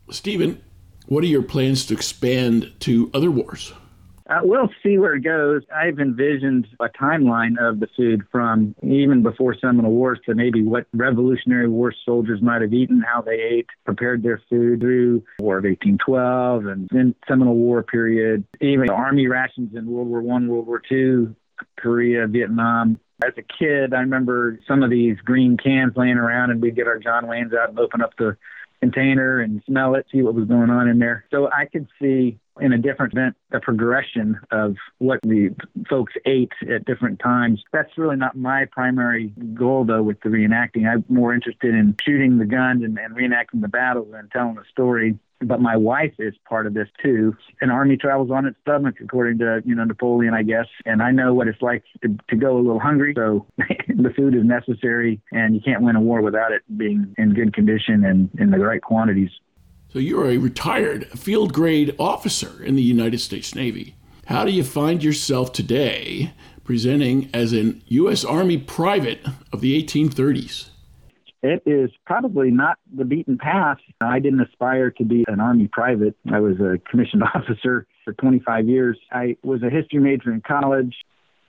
Stephen, 0.10 0.62
what 1.08 1.24
are 1.24 1.28
your 1.28 1.44
plans 1.44 1.86
to 1.88 1.94
expand 1.94 2.74
to 2.82 3.10
other 3.14 3.32
wars? 3.32 3.74
Uh, 4.30 4.40
we'll 4.44 4.70
see 4.84 4.98
where 4.98 5.16
it 5.16 5.24
goes. 5.24 5.62
I've 5.74 6.00
envisioned 6.00 6.68
a 6.82 6.90
timeline 6.90 7.58
of 7.60 7.80
the 7.80 7.88
food 7.96 8.24
from 8.32 8.76
even 8.84 9.24
before 9.24 9.56
Seminole 9.60 9.92
Wars 9.92 10.20
to 10.26 10.36
maybe 10.36 10.64
what 10.64 10.86
Revolutionary 10.94 11.70
War 11.70 11.94
soldiers 12.06 12.42
might 12.42 12.62
have 12.62 12.74
eaten, 12.74 13.02
how 13.02 13.22
they 13.22 13.40
ate, 13.40 13.68
prepared 13.86 14.24
their 14.24 14.42
food 14.50 14.82
through 14.82 15.24
War 15.40 15.60
of 15.60 15.64
1812 15.64 16.66
and 16.66 16.90
then 16.92 17.16
Seminole 17.28 17.56
War 17.56 17.84
period, 17.84 18.44
even 18.60 18.90
Army 18.90 19.28
rations 19.28 19.76
in 19.76 19.86
World 19.86 20.10
War 20.10 20.22
One, 20.22 20.50
World 20.50 20.68
War 20.68 20.82
Two, 20.88 21.36
Korea, 21.78 22.28
Vietnam. 22.28 23.00
As 23.24 23.34
a 23.38 23.42
kid, 23.42 23.94
I 23.94 24.02
remember 24.02 24.60
some 24.68 24.84
of 24.84 24.90
these 24.90 25.18
green 25.24 25.58
cans 25.58 25.94
laying 25.96 26.18
around, 26.18 26.52
and 26.52 26.62
we'd 26.62 26.76
get 26.76 26.88
our 26.88 27.00
John 27.00 27.26
Waynes 27.26 27.58
out 27.58 27.70
and 27.70 27.80
open 27.80 28.02
up 28.02 28.12
the 28.18 28.38
container 28.80 29.40
and 29.40 29.62
smell 29.66 29.96
it, 29.96 30.06
see 30.12 30.22
what 30.22 30.36
was 30.36 30.46
going 30.46 30.70
on 30.70 30.88
in 30.88 31.00
there. 31.00 31.26
So 31.32 31.50
I 31.52 31.66
could 31.66 31.88
see 32.02 32.40
in 32.60 32.74
a 32.74 32.78
different 32.78 33.14
event 33.14 33.36
the 33.52 33.60
progression 33.60 34.40
of 34.52 34.76
what 34.98 35.20
the 35.22 35.56
folks 35.90 36.14
ate 36.26 36.52
at 36.70 36.86
different 36.86 37.20
times. 37.20 37.64
That's 37.72 37.98
really 37.98 38.16
not 38.16 38.36
my 38.36 38.66
primary 38.72 39.34
goal, 39.54 39.86
though, 39.86 40.04
with 40.04 40.20
the 40.22 40.30
reenacting. 40.30 40.88
I'm 40.88 41.06
more 41.10 41.34
interested 41.34 41.74
in 41.74 41.96
shooting 42.04 42.38
the 42.38 42.46
guns 42.46 42.84
and, 42.84 42.98
and 42.98 43.16
reenacting 43.16 43.62
the 43.62 43.68
battles 43.68 44.14
and 44.14 44.32
telling 44.32 44.56
the 44.56 44.64
story. 44.72 45.18
But 45.42 45.62
my 45.62 45.76
wife 45.76 46.14
is 46.20 46.34
part 46.48 46.68
of 46.68 46.74
this 46.74 46.88
too. 47.04 47.36
An 47.62 47.70
army 47.70 47.98
travels 47.98 48.32
on 48.32 48.46
its 48.46 48.58
stomach, 48.62 48.96
according 49.04 49.38
to 49.40 49.62
you 49.66 49.76
know 49.76 49.84
Napoleon, 49.84 50.34
I 50.34 50.44
guess. 50.44 50.68
And 50.86 51.02
I 51.02 51.12
know 51.12 51.34
what 51.34 51.48
it's 51.48 51.62
like 51.62 51.84
to, 52.02 52.18
to 52.30 52.36
go 52.36 52.58
a 52.58 52.62
little 52.62 52.80
hungry, 52.80 53.14
so 53.16 53.46
the 53.58 54.14
food 54.16 54.36
is 54.36 54.44
necessary, 54.44 55.22
and 55.32 55.56
you 55.56 55.62
can't 55.62 55.82
win 55.82 55.96
a 55.96 56.02
war 56.02 56.22
without 56.22 56.52
it 56.52 56.62
being 56.78 57.14
in 57.18 57.34
good 57.34 57.54
condition 57.54 58.06
and 58.06 58.30
in 58.40 58.52
the 58.52 58.60
right 58.60 58.82
quantities. 58.82 59.32
So 59.90 60.00
you're 60.00 60.30
a 60.30 60.38
retired 60.38 61.08
field 61.08 61.54
grade 61.54 61.96
officer 61.98 62.64
in 62.64 62.76
the 62.76 62.84
United 62.84 63.20
States 63.20 63.56
Navy. 63.56 63.96
How 64.26 64.44
do 64.44 64.52
you 64.52 64.64
find 64.64 65.02
yourself 65.04 65.54
today 65.54 66.34
presenting 66.66 67.30
as 67.34 67.54
an 67.54 67.82
U.S. 67.88 68.26
Army 68.26 68.58
private 68.58 69.26
of 69.54 69.62
the 69.62 69.82
1830s? 69.82 70.70
It 71.44 71.64
is 71.66 71.92
probably 72.06 72.50
not 72.50 72.78
the 72.96 73.06
beaten 73.06 73.38
path. 73.38 73.78
I 74.02 74.20
didn't 74.20 74.42
aspire 74.42 74.92
to 74.92 75.06
be 75.06 75.24
an 75.28 75.40
Army 75.40 75.70
private. 75.72 76.16
I 76.32 76.40
was 76.40 76.60
a 76.60 76.80
commissioned 76.90 77.24
officer 77.36 77.86
for 78.04 78.14
25 78.14 78.68
years. 78.68 78.98
I 79.12 79.38
was 79.44 79.62
a 79.64 79.70
history 79.70 80.00
major 80.00 80.32
in 80.32 80.42
college. 80.42 80.96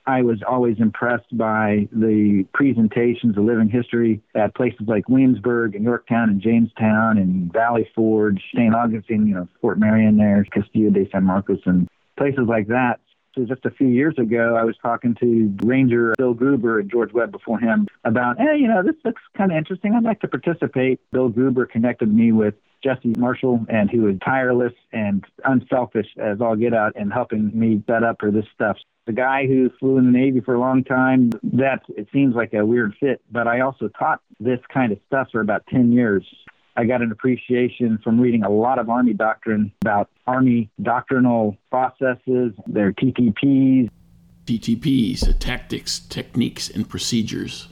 I 0.05 0.23
was 0.23 0.41
always 0.47 0.77
impressed 0.79 1.37
by 1.37 1.87
the 1.91 2.45
presentations 2.53 3.37
of 3.37 3.43
living 3.43 3.69
history 3.69 4.21
at 4.35 4.55
places 4.55 4.87
like 4.87 5.07
Williamsburg 5.07 5.75
and 5.75 5.83
Yorktown 5.83 6.29
and 6.29 6.41
Jamestown 6.41 7.17
and 7.17 7.53
Valley 7.53 7.87
Forge, 7.93 8.41
St. 8.55 8.73
Augustine, 8.73 9.27
you 9.27 9.35
know, 9.35 9.47
Fort 9.61 9.77
Marion 9.77 10.17
there, 10.17 10.43
Castillo 10.51 10.89
de 10.89 11.07
San 11.11 11.25
Marcos, 11.25 11.59
and 11.65 11.87
places 12.17 12.45
like 12.47 12.67
that. 12.67 12.99
Just 13.47 13.65
a 13.65 13.71
few 13.71 13.87
years 13.87 14.15
ago, 14.17 14.55
I 14.55 14.63
was 14.63 14.75
talking 14.81 15.15
to 15.15 15.55
Ranger 15.63 16.13
Bill 16.17 16.33
Gruber 16.33 16.79
and 16.79 16.89
George 16.89 17.13
Webb 17.13 17.31
before 17.31 17.59
him 17.59 17.87
about, 18.03 18.37
hey, 18.39 18.57
you 18.57 18.67
know, 18.67 18.83
this 18.83 18.95
looks 19.05 19.21
kind 19.37 19.51
of 19.51 19.57
interesting. 19.57 19.93
I'd 19.93 20.03
like 20.03 20.21
to 20.21 20.27
participate. 20.27 20.99
Bill 21.11 21.29
Gruber 21.29 21.65
connected 21.65 22.13
me 22.13 22.31
with 22.31 22.55
Jesse 22.83 23.13
Marshall, 23.17 23.65
and 23.69 23.89
he 23.89 23.99
was 23.99 24.15
tireless 24.23 24.73
and 24.93 25.25
unselfish 25.45 26.07
as 26.17 26.41
all 26.41 26.55
get 26.55 26.73
out 26.73 26.95
in 26.95 27.09
helping 27.09 27.51
me 27.53 27.83
set 27.87 28.03
up 28.03 28.17
for 28.19 28.31
this 28.31 28.45
stuff. 28.53 28.77
The 29.05 29.13
guy 29.13 29.47
who 29.47 29.69
flew 29.79 29.97
in 29.97 30.05
the 30.05 30.17
Navy 30.17 30.39
for 30.39 30.53
a 30.53 30.59
long 30.59 30.83
time, 30.83 31.31
that 31.43 31.81
it 31.89 32.07
seems 32.13 32.35
like 32.35 32.53
a 32.53 32.65
weird 32.65 32.95
fit, 32.99 33.21
but 33.31 33.47
I 33.47 33.61
also 33.61 33.89
taught 33.89 34.21
this 34.39 34.59
kind 34.73 34.91
of 34.91 34.99
stuff 35.07 35.29
for 35.31 35.41
about 35.41 35.65
10 35.67 35.91
years. 35.91 36.23
I 36.75 36.85
got 36.85 37.01
an 37.01 37.11
appreciation 37.11 37.99
from 38.03 38.19
reading 38.19 38.43
a 38.43 38.49
lot 38.49 38.79
of 38.79 38.89
Army 38.89 39.13
doctrine 39.13 39.71
about 39.81 40.09
Army 40.27 40.69
doctrinal 40.81 41.57
processes, 41.69 42.53
their 42.67 42.93
TTPs. 42.93 43.89
TTPs, 44.45 45.39
tactics, 45.39 45.99
techniques, 45.99 46.69
and 46.69 46.87
procedures. 46.87 47.67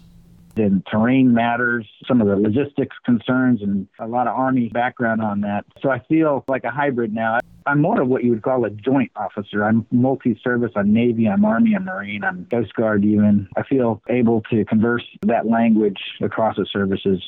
And 0.58 0.86
terrain 0.88 1.34
matters, 1.34 1.88
some 2.08 2.20
of 2.20 2.28
the 2.28 2.36
logistics 2.36 2.96
concerns, 3.06 3.62
and 3.62 3.88
a 4.00 4.08
lot 4.08 4.28
of 4.28 4.36
Army 4.36 4.70
background 4.70 5.22
on 5.22 5.42
that. 5.42 5.66
So 5.82 5.90
I 5.90 6.00
feel 6.10 6.44
like 6.48 6.64
a 6.64 6.72
hybrid 6.72 7.14
now. 7.14 7.40
I'm 7.66 7.82
more 7.82 8.02
of 8.02 8.08
what 8.08 8.24
you 8.24 8.32
would 8.32 8.42
call 8.42 8.66
a 8.66 8.70
joint 8.70 9.12
officer. 9.16 9.64
I'm 9.64 9.86
multi 9.92 10.40
service. 10.44 10.72
I'm 10.76 10.94
Navy, 10.94 11.28
I'm 11.28 11.46
Army, 11.46 11.76
I'm 11.76 11.86
Marine, 11.86 12.24
I'm 12.24 12.48
Coast 12.50 12.74
Guard 12.74 13.06
even. 13.06 13.48
I 13.56 13.64
feel 13.64 14.02
able 14.10 14.42
to 14.50 14.66
converse 14.66 15.04
that 15.24 15.48
language 15.48 16.00
across 16.22 16.56
the 16.56 16.66
services. 16.72 17.22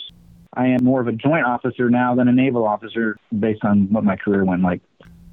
I 0.54 0.68
am 0.68 0.84
more 0.84 1.02
of 1.02 1.08
a 1.08 1.12
joint 1.12 1.46
officer 1.46 1.90
now 1.90 2.16
than 2.16 2.28
a 2.28 2.32
naval 2.32 2.66
officer 2.66 3.18
based 3.38 3.64
on 3.64 3.92
what 3.92 4.04
my 4.04 4.16
career 4.16 4.44
went 4.44 4.64
like. 4.64 4.82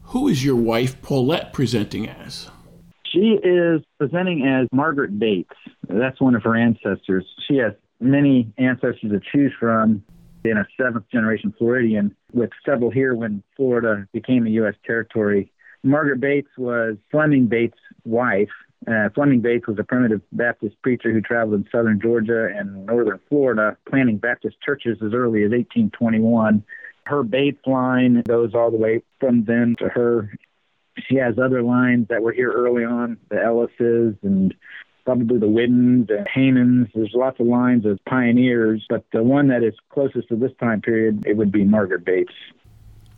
Who 0.02 0.28
is 0.28 0.44
your 0.44 0.56
wife, 0.56 1.00
Paulette, 1.02 1.52
presenting 1.52 2.08
as? 2.08 2.50
She 3.12 3.38
is 3.42 3.82
presenting 3.98 4.46
as 4.46 4.68
Margaret 4.72 5.18
Bates. 5.18 5.54
That's 5.88 6.20
one 6.20 6.34
of 6.34 6.42
her 6.42 6.54
ancestors. 6.54 7.24
She 7.48 7.56
has 7.56 7.72
many 8.00 8.52
ancestors 8.58 9.10
to 9.10 9.20
choose 9.32 9.52
from 9.58 10.04
in 10.44 10.58
a 10.58 10.66
seventh 10.76 11.08
generation 11.10 11.52
Floridian, 11.58 12.14
with 12.32 12.50
several 12.64 12.90
here 12.90 13.14
when 13.14 13.42
Florida 13.56 14.06
became 14.12 14.46
a 14.46 14.50
U.S. 14.50 14.74
territory. 14.86 15.50
Margaret 15.82 16.20
Bates 16.20 16.50
was 16.56 16.96
Fleming 17.10 17.46
Bates' 17.46 17.78
wife, 18.04 18.50
uh, 18.86 19.08
Fleming 19.14 19.40
Bates 19.40 19.66
was 19.66 19.78
a 19.78 19.84
primitive 19.84 20.22
Baptist 20.32 20.80
preacher 20.82 21.12
who 21.12 21.20
traveled 21.20 21.54
in 21.54 21.68
southern 21.72 22.00
Georgia 22.00 22.48
and 22.56 22.86
northern 22.86 23.20
Florida, 23.28 23.76
planting 23.88 24.18
Baptist 24.18 24.56
churches 24.64 24.98
as 25.04 25.12
early 25.12 25.42
as 25.42 25.50
1821. 25.50 26.64
Her 27.04 27.22
Bates 27.22 27.64
line 27.66 28.22
goes 28.22 28.54
all 28.54 28.70
the 28.70 28.76
way 28.76 29.02
from 29.18 29.44
then 29.44 29.74
to 29.78 29.88
her. 29.88 30.32
She 31.08 31.16
has 31.16 31.38
other 31.38 31.62
lines 31.62 32.08
that 32.08 32.22
were 32.22 32.32
here 32.32 32.50
early 32.50 32.84
on, 32.84 33.18
the 33.28 33.36
Ellises 33.36 34.16
and 34.22 34.54
probably 35.04 35.38
the 35.38 35.46
Whiddens 35.46 36.10
and 36.10 36.26
Haymans. 36.26 36.90
There's 36.94 37.12
lots 37.14 37.38
of 37.40 37.46
lines 37.46 37.86
of 37.86 37.98
pioneers, 38.08 38.84
but 38.88 39.04
the 39.12 39.22
one 39.22 39.48
that 39.48 39.62
is 39.62 39.74
closest 39.90 40.28
to 40.28 40.36
this 40.36 40.52
time 40.58 40.80
period, 40.80 41.24
it 41.26 41.36
would 41.36 41.52
be 41.52 41.64
Margaret 41.64 42.04
Bates. 42.04 42.32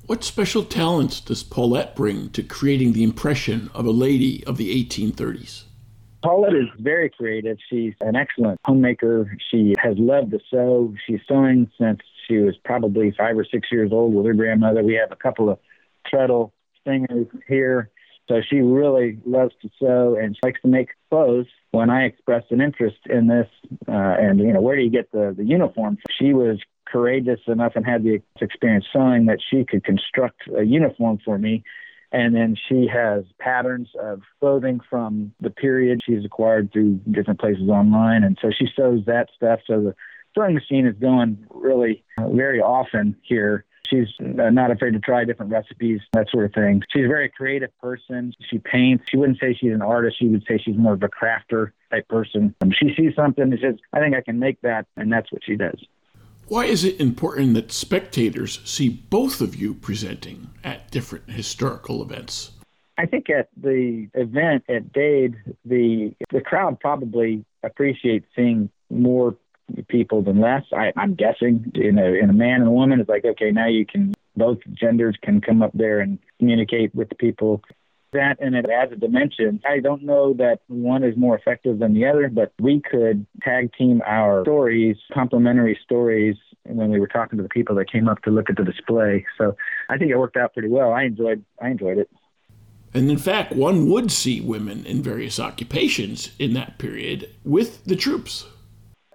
What 0.09 0.25
special 0.25 0.65
talents 0.65 1.21
does 1.21 1.43
Paulette 1.43 1.95
bring 1.95 2.31
to 2.31 2.43
creating 2.43 2.95
the 2.95 3.03
impression 3.03 3.71
of 3.75 3.85
a 3.85 3.91
lady 3.91 4.43
of 4.47 4.57
the 4.57 4.83
1830s? 4.83 5.65
Paulette 6.23 6.55
is 6.55 6.69
very 6.79 7.11
creative. 7.11 7.59
She's 7.69 7.93
an 8.01 8.17
excellent 8.17 8.59
homemaker. 8.65 9.37
She 9.51 9.75
has 9.79 9.99
loved 9.99 10.31
to 10.31 10.41
sew. 10.51 10.95
She's 11.07 11.21
sewing 11.29 11.71
since 11.79 12.01
she 12.27 12.39
was 12.39 12.57
probably 12.65 13.13
five 13.19 13.37
or 13.37 13.45
six 13.45 13.69
years 13.71 13.93
old 13.93 14.15
with 14.15 14.25
her 14.25 14.33
grandmother. 14.33 14.83
We 14.83 14.95
have 14.95 15.13
a 15.13 15.17
couple 15.17 15.51
of 15.51 15.59
treadle 16.07 16.55
singers 16.87 17.27
here. 17.47 17.91
So 18.29 18.41
she 18.49 18.61
really 18.61 19.19
loves 19.27 19.53
to 19.61 19.69
sew 19.79 20.17
and 20.19 20.35
she 20.35 20.41
likes 20.43 20.63
to 20.63 20.69
make 20.69 20.89
clothes. 21.11 21.49
When 21.73 21.91
I 21.91 22.05
expressed 22.05 22.51
an 22.51 22.63
interest 22.63 22.97
in 23.11 23.27
this, 23.27 23.49
uh, 23.87 23.93
and 23.93 24.39
you 24.39 24.55
know, 24.55 24.63
where 24.63 24.77
do 24.77 24.83
you 24.83 24.91
get 24.91 25.13
the 25.13 25.35
the 25.37 25.45
uniform? 25.45 25.99
She 26.19 26.33
was 26.33 26.59
courageous 26.91 27.41
enough 27.47 27.73
and 27.77 27.87
had 27.87 28.03
the 28.03 28.21
experience 28.41 28.87
sewing 28.93 29.27
that 29.27 29.39
she 29.51 29.65
could 29.65 29.85
construct 29.85 30.43
a 30.57 30.63
uniform 30.63 31.19
for 31.25 31.39
me. 31.39 31.63
And 32.11 32.35
then 32.35 32.57
she 32.69 32.87
has 32.87 33.25
patterns 33.39 33.89
of 34.01 34.23
clothing 34.41 34.81
from 34.89 35.33
the 35.41 35.51
period 35.51 36.01
she's 36.05 36.25
acquired 36.25 36.73
through 36.73 37.01
different 37.11 37.39
places 37.39 37.69
online. 37.69 38.25
And 38.25 38.39
so 38.41 38.51
she 38.51 38.67
sews 38.75 39.05
that 39.07 39.29
stuff. 39.37 39.61
So 39.67 39.83
the 39.83 39.95
sewing 40.35 40.55
machine 40.55 40.87
is 40.87 40.97
going 40.99 41.47
really 41.51 42.05
uh, 42.19 42.29
very 42.31 42.61
often 42.61 43.17
here. 43.23 43.65
She's 43.91 44.09
uh, 44.21 44.51
not 44.51 44.71
afraid 44.71 44.93
to 44.93 45.01
try 45.01 45.25
different 45.25 45.53
recipes, 45.53 46.01
that 46.13 46.29
sort 46.31 46.45
of 46.45 46.53
thing. 46.53 46.83
She's 46.91 47.05
a 47.05 47.09
very 47.09 47.29
creative 47.29 47.71
person. 47.79 48.33
She 48.51 48.59
paints. 48.59 49.05
She 49.11 49.17
wouldn't 49.17 49.39
say 49.39 49.55
she's 49.55 49.73
an 49.73 49.83
artist. 49.83 50.19
She 50.19 50.29
would 50.29 50.45
say 50.47 50.59
she's 50.59 50.77
more 50.77 50.93
of 50.95 51.03
a 51.03 51.09
crafter 51.09 51.73
type 51.91 52.07
person. 52.09 52.55
Um, 52.61 52.71
she 52.71 52.95
sees 52.95 53.15
something 53.15 53.45
and 53.45 53.59
says, 53.63 53.77
I 53.93 54.01
think 54.01 54.15
I 54.15 54.21
can 54.21 54.39
make 54.39 54.61
that. 54.63 54.87
And 54.97 55.13
that's 55.13 55.33
what 55.33 55.43
she 55.45 55.57
does. 55.57 55.83
Why 56.49 56.65
is 56.65 56.83
it 56.83 56.99
important 56.99 57.53
that 57.55 57.73
spectators 57.73 58.61
see 58.65 58.89
both 58.89 59.43
of 59.43 59.55
you 59.55 59.75
presenting 59.75 60.49
at 60.65 60.91
different 60.91 61.31
historical 61.31 62.01
events? 62.01 62.53
I 62.97 63.05
think 63.05 63.29
at 63.29 63.51
the 63.55 64.09
event 64.15 64.65
at 64.69 64.91
Dade, 64.93 65.37
the 65.67 66.15
the 66.31 66.41
crowd 66.41 66.81
probably 66.81 67.45
appreciates 67.63 68.27
seeing 68.35 68.71
more 68.89 69.37
people 69.89 70.23
than 70.23 70.41
less. 70.41 70.65
I, 70.73 70.91
I'm 70.97 71.15
guessing 71.15 71.71
in 71.75 71.99
a 71.99 72.13
in 72.15 72.31
a 72.31 72.33
man 72.33 72.61
and 72.61 72.69
a 72.69 72.73
woman, 72.73 72.99
it's 72.99 73.11
like 73.11 73.27
okay, 73.27 73.51
now 73.51 73.67
you 73.67 73.85
can 73.85 74.15
both 74.35 74.59
genders 74.73 75.17
can 75.23 75.43
come 75.43 75.63
up 75.63 75.73
there 75.75 76.01
and 76.01 76.19
communicate 76.39 76.95
with 76.95 77.11
the 77.11 77.15
people 77.15 77.63
that 78.13 78.37
and 78.41 78.55
it 78.55 78.67
adds 78.69 78.93
a 78.93 78.97
dimension. 78.97 79.61
I 79.69 79.81
don't 79.81 80.03
know 80.03 80.35
that 80.35 80.61
one 80.69 81.05
is 81.05 81.17
more 81.17 81.37
effective 81.37 81.79
than 81.79 81.95
the 81.95 82.07
other, 82.07 82.29
but 82.29 82.53
we 82.61 82.81
could 82.81 83.27
tag 83.43 83.73
team 83.77 84.03
our 84.07 84.43
stories, 84.45 84.97
complementary 85.13 85.79
stories, 85.85 86.37
when 86.65 86.91
we 86.91 87.01
were 87.01 87.07
talking 87.07 87.39
to 87.39 87.43
the 87.43 87.49
people 87.49 87.75
that 87.77 87.91
came 87.91 88.09
up 88.09 88.23
to 88.23 88.31
look 88.31 88.51
at 88.51 88.57
the 88.57 88.65
display. 88.65 89.25
So 89.37 89.57
I 89.89 89.97
think 89.97 90.11
it 90.11 90.19
worked 90.19 90.37
out 90.37 90.53
pretty 90.53 90.69
well. 90.69 90.93
I 90.93 91.05
enjoyed 91.05 91.45
I 91.61 91.69
enjoyed 91.69 91.99
it. 91.99 92.11
And 92.95 93.11
in 93.11 93.19
fact, 93.19 93.53
one 93.53 93.91
would 93.91 94.11
see 94.11 94.41
women 94.41 94.87
in 94.87 95.03
various 95.03 95.39
occupations 95.39 96.31
in 96.39 96.55
that 96.55 96.79
period 96.79 97.31
with 97.45 97.85
the 97.85 97.97
troops. 97.97 98.47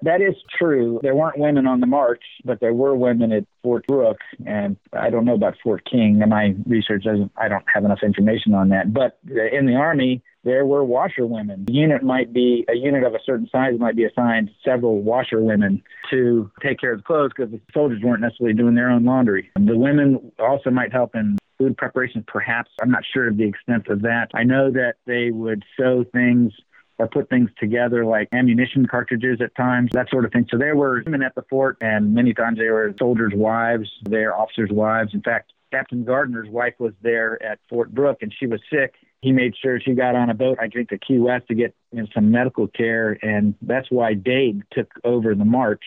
That 0.04 0.22
is 0.22 0.36
true. 0.58 1.00
There 1.02 1.16
weren't 1.16 1.40
women 1.40 1.66
on 1.66 1.80
the 1.80 1.88
march, 1.88 2.24
but 2.44 2.60
there 2.60 2.74
were 2.74 2.94
women 2.96 3.32
at 3.32 3.46
Fort 3.64 3.88
Brooke, 3.88 4.20
and 4.46 4.76
I 4.92 5.10
don't 5.10 5.24
know 5.24 5.36
about 5.36 5.56
Fort 5.64 5.90
King. 5.90 6.20
And 6.22 6.30
my 6.30 6.56
research 6.66 7.06
doesn't. 7.06 7.32
I 7.38 7.48
don't 7.48 7.64
have 7.74 7.86
enough 7.86 8.00
information 8.04 8.54
on 8.54 8.70
that. 8.70 8.94
But 8.94 9.18
in 9.26 9.66
the 9.66 9.76
Army, 9.76 10.22
there 10.44 10.66
were 10.66 10.84
washerwomen. 10.84 11.66
The 11.66 11.74
unit 11.74 12.04
might 12.04 12.34
be 12.34 12.66
a 12.70 12.76
unit 12.76 13.04
of 13.04 13.14
a 13.14 13.20
certain 13.26 13.48
size 13.50 13.80
might 13.80 13.96
be 13.96 14.04
assigned 14.04 14.52
several 14.66 15.02
washerwomen 15.02 15.82
to 16.10 16.52
take 16.62 16.82
care 16.82 16.92
of 16.92 17.00
the 17.00 17.04
clothes 17.04 17.32
because 17.36 17.52
the 17.52 17.62
soldiers 17.74 18.02
weren't 18.04 18.22
necessarily 18.22 18.56
doing 18.56 18.76
their 18.76 18.90
own 18.90 19.06
laundry. 19.06 19.52
The 19.56 19.78
women 19.78 20.34
also 20.38 20.70
might 20.70 20.92
help 20.92 21.16
in 21.16 21.38
food 21.58 21.78
preparation, 21.78 22.26
perhaps. 22.28 22.72
I'm 22.82 22.92
not 22.92 23.04
sure 23.14 23.30
of 23.30 23.38
the 23.38 23.48
extent 23.48 23.88
of 23.88 24.02
that. 24.02 24.28
I 24.34 24.44
know 24.44 24.70
that 24.72 24.96
they 25.06 25.32
would 25.32 25.64
sew 25.80 26.04
things 26.12 26.52
or 27.00 27.08
put 27.08 27.30
things 27.30 27.50
together 27.60 28.06
like 28.06 28.30
ammunition 28.32 28.86
cartridges 28.86 29.40
at 29.42 29.56
times, 29.56 29.90
that 29.94 30.10
sort 30.10 30.26
of 30.26 30.32
thing. 30.32 30.48
So 30.50 30.58
there 30.58 30.76
were 30.76 31.02
women 31.06 31.24
at 31.24 31.36
the 31.36 31.44
fort, 31.50 31.78
and 31.82 32.14
many 32.14 32.34
times 32.34 32.60
they 32.60 32.70
were 32.70 32.94
soldiers' 33.00 33.34
wives, 33.36 33.90
their 34.04 34.36
officers' 34.36 34.70
wives. 34.72 35.14
In 35.14 35.22
fact, 35.22 35.54
Captain 35.72 36.04
Gardner's 36.04 36.50
wife 36.50 36.76
was 36.78 36.94
there 37.02 37.42
at 37.44 37.60
Fort 37.68 37.94
Brooke, 37.94 38.20
and 38.22 38.34
she 38.38 38.46
was 38.46 38.62
sick. 38.72 38.94
He 39.22 39.32
made 39.32 39.56
sure 39.60 39.80
she 39.80 39.94
got 39.94 40.16
on 40.16 40.30
a 40.30 40.34
boat, 40.36 40.60
I 40.62 40.68
think, 40.68 40.90
to 40.90 41.00
Key 41.00 41.18
West 41.18 41.48
to 41.48 41.56
get 41.56 41.74
you 41.92 42.02
know, 42.02 42.08
some 42.14 42.30
medical 42.30 42.68
care, 42.68 43.18
and 43.24 43.56
that's 43.62 43.90
why 43.90 44.14
Dade 44.14 44.62
took 44.72 44.92
over 45.04 45.34
the 45.34 45.46
march 45.46 45.84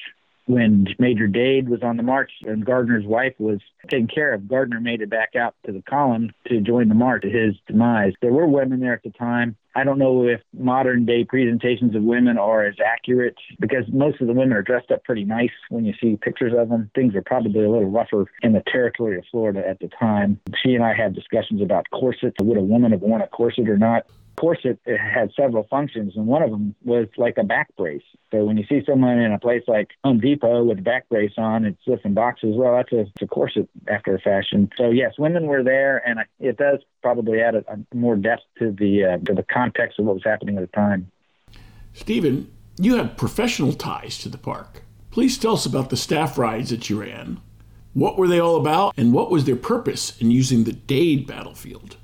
when 0.47 0.87
Major 0.99 1.27
Dade 1.27 1.69
was 1.69 1.83
on 1.83 1.97
the 1.97 2.03
march 2.03 2.31
and 2.43 2.65
Gardner's 2.65 3.05
wife 3.05 3.35
was 3.39 3.59
taken 3.91 4.07
care 4.07 4.33
of, 4.33 4.49
Gardner 4.49 4.81
made 4.81 5.03
it 5.03 5.11
back 5.11 5.35
out 5.37 5.55
to 5.67 5.73
the 5.73 5.83
column 5.83 6.33
to 6.49 6.61
join 6.61 6.89
the 6.89 6.95
march 6.95 7.23
to 7.23 7.31
his 7.31 7.57
demise. 7.67 8.13
There 8.23 8.33
were 8.33 8.47
women 8.47 8.81
there 8.81 8.95
at 8.95 9.03
the 9.03 9.11
time. 9.11 9.57
I 9.75 9.85
don't 9.85 9.99
know 9.99 10.27
if 10.27 10.41
modern 10.55 11.05
day 11.05 11.25
presentations 11.25 11.95
of 11.95 12.03
women 12.03 12.39
are 12.39 12.65
as 12.65 12.77
accurate 12.85 13.35
because 13.61 13.85
most 13.93 14.21
of 14.21 14.29
the 14.29 14.33
women 14.33 14.57
are 14.57 14.63
dressed 14.63 14.91
up 14.91 15.05
pretty 15.05 15.25
nice 15.25 15.51
when 15.69 15.85
you 15.85 15.93
see 16.01 16.17
pictures 16.17 16.55
of 16.57 16.69
them. 16.69 16.91
Things 16.95 17.15
are 17.15 17.23
probably 17.23 17.63
a 17.63 17.69
little 17.69 17.91
rougher 17.91 18.27
in 18.43 18.53
the 18.53 18.63
territory 18.67 19.19
of 19.19 19.25
Florida 19.31 19.67
at 19.69 19.81
the 19.81 19.89
time. 19.89 20.41
She 20.63 20.75
and 20.75 20.85
I 20.85 20.95
had 20.95 21.15
discussions 21.15 21.61
about 21.61 21.91
corsets. 21.91 22.37
Would 22.41 22.57
a 22.57 22.63
woman 22.63 22.93
have 22.93 23.03
worn 23.03 23.21
a 23.21 23.27
corset 23.27 23.69
or 23.69 23.77
not? 23.77 24.07
Corset 24.37 24.79
had 24.87 25.33
several 25.37 25.67
functions, 25.69 26.15
and 26.17 26.27
one 26.27 26.43
of 26.43 26.51
them 26.51 26.75
was 26.85 27.07
like 27.17 27.39
a 27.39 27.45
back 27.45 27.75
brace. 27.77 28.03
So 28.31 28.45
when 28.45 28.57
you 28.57 28.65
see 28.69 28.83
someone 28.87 29.19
in 29.19 29.33
a 29.33 29.39
place 29.39 29.63
like 29.67 29.91
Home 30.05 30.21
Depot 30.21 30.65
with 30.65 30.79
a 30.79 30.83
back 30.83 31.09
brace 31.09 31.33
on, 31.37 31.65
it's 31.65 31.81
lifting 31.87 32.15
boxes. 32.15 32.55
Well, 32.57 32.77
that's 32.77 32.93
a, 32.93 33.01
it's 33.01 33.23
a 33.23 33.27
corset 33.27 33.69
after 33.89 34.15
a 34.15 34.21
fashion. 34.21 34.71
So 34.77 34.91
yes, 34.91 35.15
women 35.19 35.47
were 35.47 35.63
there, 35.63 36.07
and 36.07 36.21
it 36.39 36.57
does 36.57 36.81
probably 37.03 37.41
add 37.41 37.55
a, 37.55 37.65
a 37.69 37.97
more 37.97 38.17
depth 38.17 38.43
to 38.59 38.73
the 38.73 39.05
uh, 39.05 39.19
to 39.27 39.35
the 39.35 39.43
context 39.43 39.99
of 39.99 40.07
what 40.07 40.15
was 40.15 40.25
happening 40.25 40.57
at 40.57 40.61
the 40.61 40.77
time. 40.77 41.11
Stephen, 41.93 42.53
you 42.79 42.97
have 42.97 43.17
professional 43.17 43.73
ties 43.73 44.19
to 44.19 44.29
the 44.29 44.39
park. 44.39 44.83
Please 45.11 45.39
tell 45.39 45.55
us 45.55 45.65
about 45.65 45.89
the 45.89 45.97
staff 45.97 46.37
rides 46.37 46.71
that 46.71 46.91
you 46.91 47.01
ran. 47.01 47.41
What 47.95 48.19
were 48.19 48.29
they 48.29 48.39
all 48.39 48.57
about, 48.57 48.93
and 48.99 49.15
what 49.15 49.31
was 49.31 49.47
their 49.47 49.57
purpose 49.57 50.21
in 50.21 50.31
using 50.31 50.65
the 50.65 50.75
Dade 50.75 51.27
battlefield? 51.27 51.97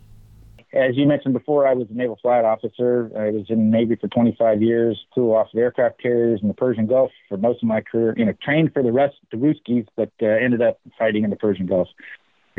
As 0.73 0.97
you 0.97 1.07
mentioned 1.07 1.35
before, 1.35 1.67
I 1.67 1.75
was 1.75 1.89
a 1.91 1.95
naval 1.95 2.19
flight 2.23 2.45
officer. 2.45 3.11
I 3.17 3.31
was 3.31 3.47
in 3.51 3.71
the 3.71 3.79
Navy 3.79 3.97
for 3.97 4.09
25 4.09 4.63
years, 4.63 4.99
flew 5.13 5.35
off 5.35 5.49
of 5.53 5.59
aircraft 5.59 6.01
carriers 6.01 6.41
in 6.43 6.49
the 6.49 6.55
Persian 6.55 6.87
Gulf 6.87 7.11
for 7.29 7.37
most 7.37 7.63
of 7.63 7.69
my 7.69 7.83
career. 7.83 8.15
You 8.17 8.25
know, 8.25 8.33
trained 8.43 8.73
for 8.73 8.83
the 8.83 8.93
rest, 8.93 9.17
of 9.23 9.39
the 9.39 9.47
Ruskies, 9.47 9.87
but 9.97 10.11
uh, 10.23 10.27
ended 10.27 10.63
up 10.63 10.81
fighting 10.99 11.25
in 11.25 11.31
the 11.31 11.37
Persian 11.37 11.67
Gulf. 11.67 11.89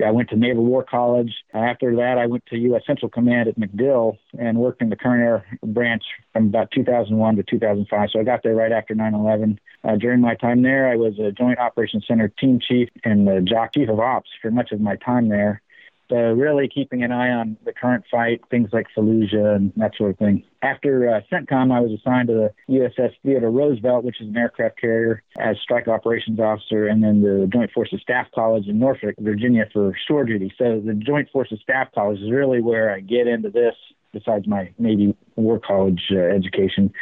I 0.03 0.11
went 0.11 0.29
to 0.29 0.35
Naval 0.35 0.65
War 0.65 0.83
College. 0.83 1.31
After 1.53 1.95
that, 1.97 2.17
I 2.17 2.25
went 2.25 2.45
to 2.47 2.57
U.S. 2.57 2.81
Central 2.87 3.09
Command 3.09 3.47
at 3.47 3.59
MacDill 3.59 4.17
and 4.39 4.57
worked 4.57 4.81
in 4.81 4.89
the 4.89 4.95
Current 4.95 5.21
Air 5.21 5.45
Branch 5.63 6.01
from 6.33 6.47
about 6.47 6.71
2001 6.71 7.35
to 7.35 7.43
2005. 7.43 8.09
So 8.11 8.19
I 8.19 8.23
got 8.23 8.41
there 8.43 8.55
right 8.55 8.71
after 8.71 8.95
9/11. 8.95 9.57
Uh, 9.83 9.95
during 9.97 10.21
my 10.21 10.35
time 10.35 10.63
there, 10.63 10.89
I 10.89 10.95
was 10.95 11.19
a 11.19 11.31
Joint 11.31 11.59
Operations 11.59 12.05
Center 12.07 12.27
team 12.27 12.59
chief 12.59 12.89
and 13.03 13.27
the 13.27 13.41
JOC 13.41 13.73
chief 13.73 13.89
of 13.89 13.99
ops 13.99 14.29
for 14.41 14.49
much 14.49 14.71
of 14.71 14.81
my 14.81 14.95
time 14.95 15.29
there. 15.29 15.61
So 16.09 16.15
really 16.15 16.67
keeping 16.67 17.03
an 17.03 17.11
eye 17.11 17.29
on 17.29 17.57
the 17.65 17.73
current 17.73 18.03
fight, 18.11 18.41
things 18.49 18.69
like 18.73 18.87
Fallujah 18.95 19.55
and 19.55 19.73
that 19.77 19.95
sort 19.97 20.11
of 20.11 20.17
thing. 20.17 20.43
After 20.61 21.09
uh, 21.09 21.21
CENTCOM, 21.31 21.71
I 21.71 21.79
was 21.79 21.97
assigned 21.99 22.27
to 22.27 22.51
the 22.67 22.73
USS 22.73 23.11
Theodore 23.23 23.51
Roosevelt, 23.51 24.03
which 24.03 24.21
is 24.21 24.27
an 24.27 24.37
aircraft 24.37 24.79
carrier, 24.79 25.23
as 25.39 25.57
strike 25.61 25.87
operations 25.87 26.39
officer, 26.39 26.87
and 26.87 27.03
then 27.03 27.21
the 27.21 27.49
Joint 27.51 27.71
Forces 27.71 28.01
Staff 28.01 28.27
College 28.35 28.67
in 28.67 28.79
Norfolk, 28.79 29.15
Virginia, 29.19 29.65
for 29.71 29.93
shore 30.07 30.25
duty. 30.25 30.53
So 30.57 30.81
the 30.85 30.93
Joint 30.93 31.29
Forces 31.31 31.59
Staff 31.63 31.89
College 31.95 32.19
is 32.19 32.31
really 32.31 32.61
where 32.61 32.91
I 32.91 32.99
get 32.99 33.27
into 33.27 33.49
this, 33.49 33.75
besides 34.11 34.47
my 34.47 34.71
Navy 34.77 35.15
War 35.35 35.59
College 35.59 36.01
uh, 36.11 36.17
education. 36.17 36.93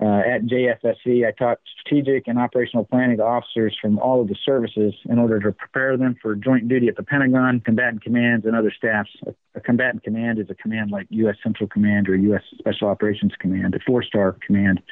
Uh, 0.00 0.22
at 0.26 0.42
JFSC, 0.42 1.26
I 1.26 1.30
taught 1.30 1.60
strategic 1.78 2.26
and 2.26 2.36
operational 2.36 2.84
planning 2.84 3.18
to 3.18 3.24
officers 3.24 3.76
from 3.80 3.98
all 4.00 4.20
of 4.20 4.28
the 4.28 4.34
services 4.44 4.92
in 5.08 5.20
order 5.20 5.38
to 5.38 5.52
prepare 5.52 5.96
them 5.96 6.16
for 6.20 6.34
joint 6.34 6.68
duty 6.68 6.88
at 6.88 6.96
the 6.96 7.04
Pentagon, 7.04 7.60
combatant 7.60 8.02
commands, 8.02 8.44
and 8.44 8.56
other 8.56 8.72
staffs. 8.76 9.10
A, 9.26 9.34
a 9.54 9.60
combatant 9.60 10.02
command 10.02 10.40
is 10.40 10.50
a 10.50 10.54
command 10.54 10.90
like 10.90 11.06
U.S. 11.10 11.36
Central 11.44 11.68
Command 11.68 12.08
or 12.08 12.16
U.S. 12.16 12.42
Special 12.58 12.88
Operations 12.88 13.32
Command, 13.38 13.74
a 13.76 13.78
four 13.86 14.02
star 14.02 14.36
command 14.44 14.82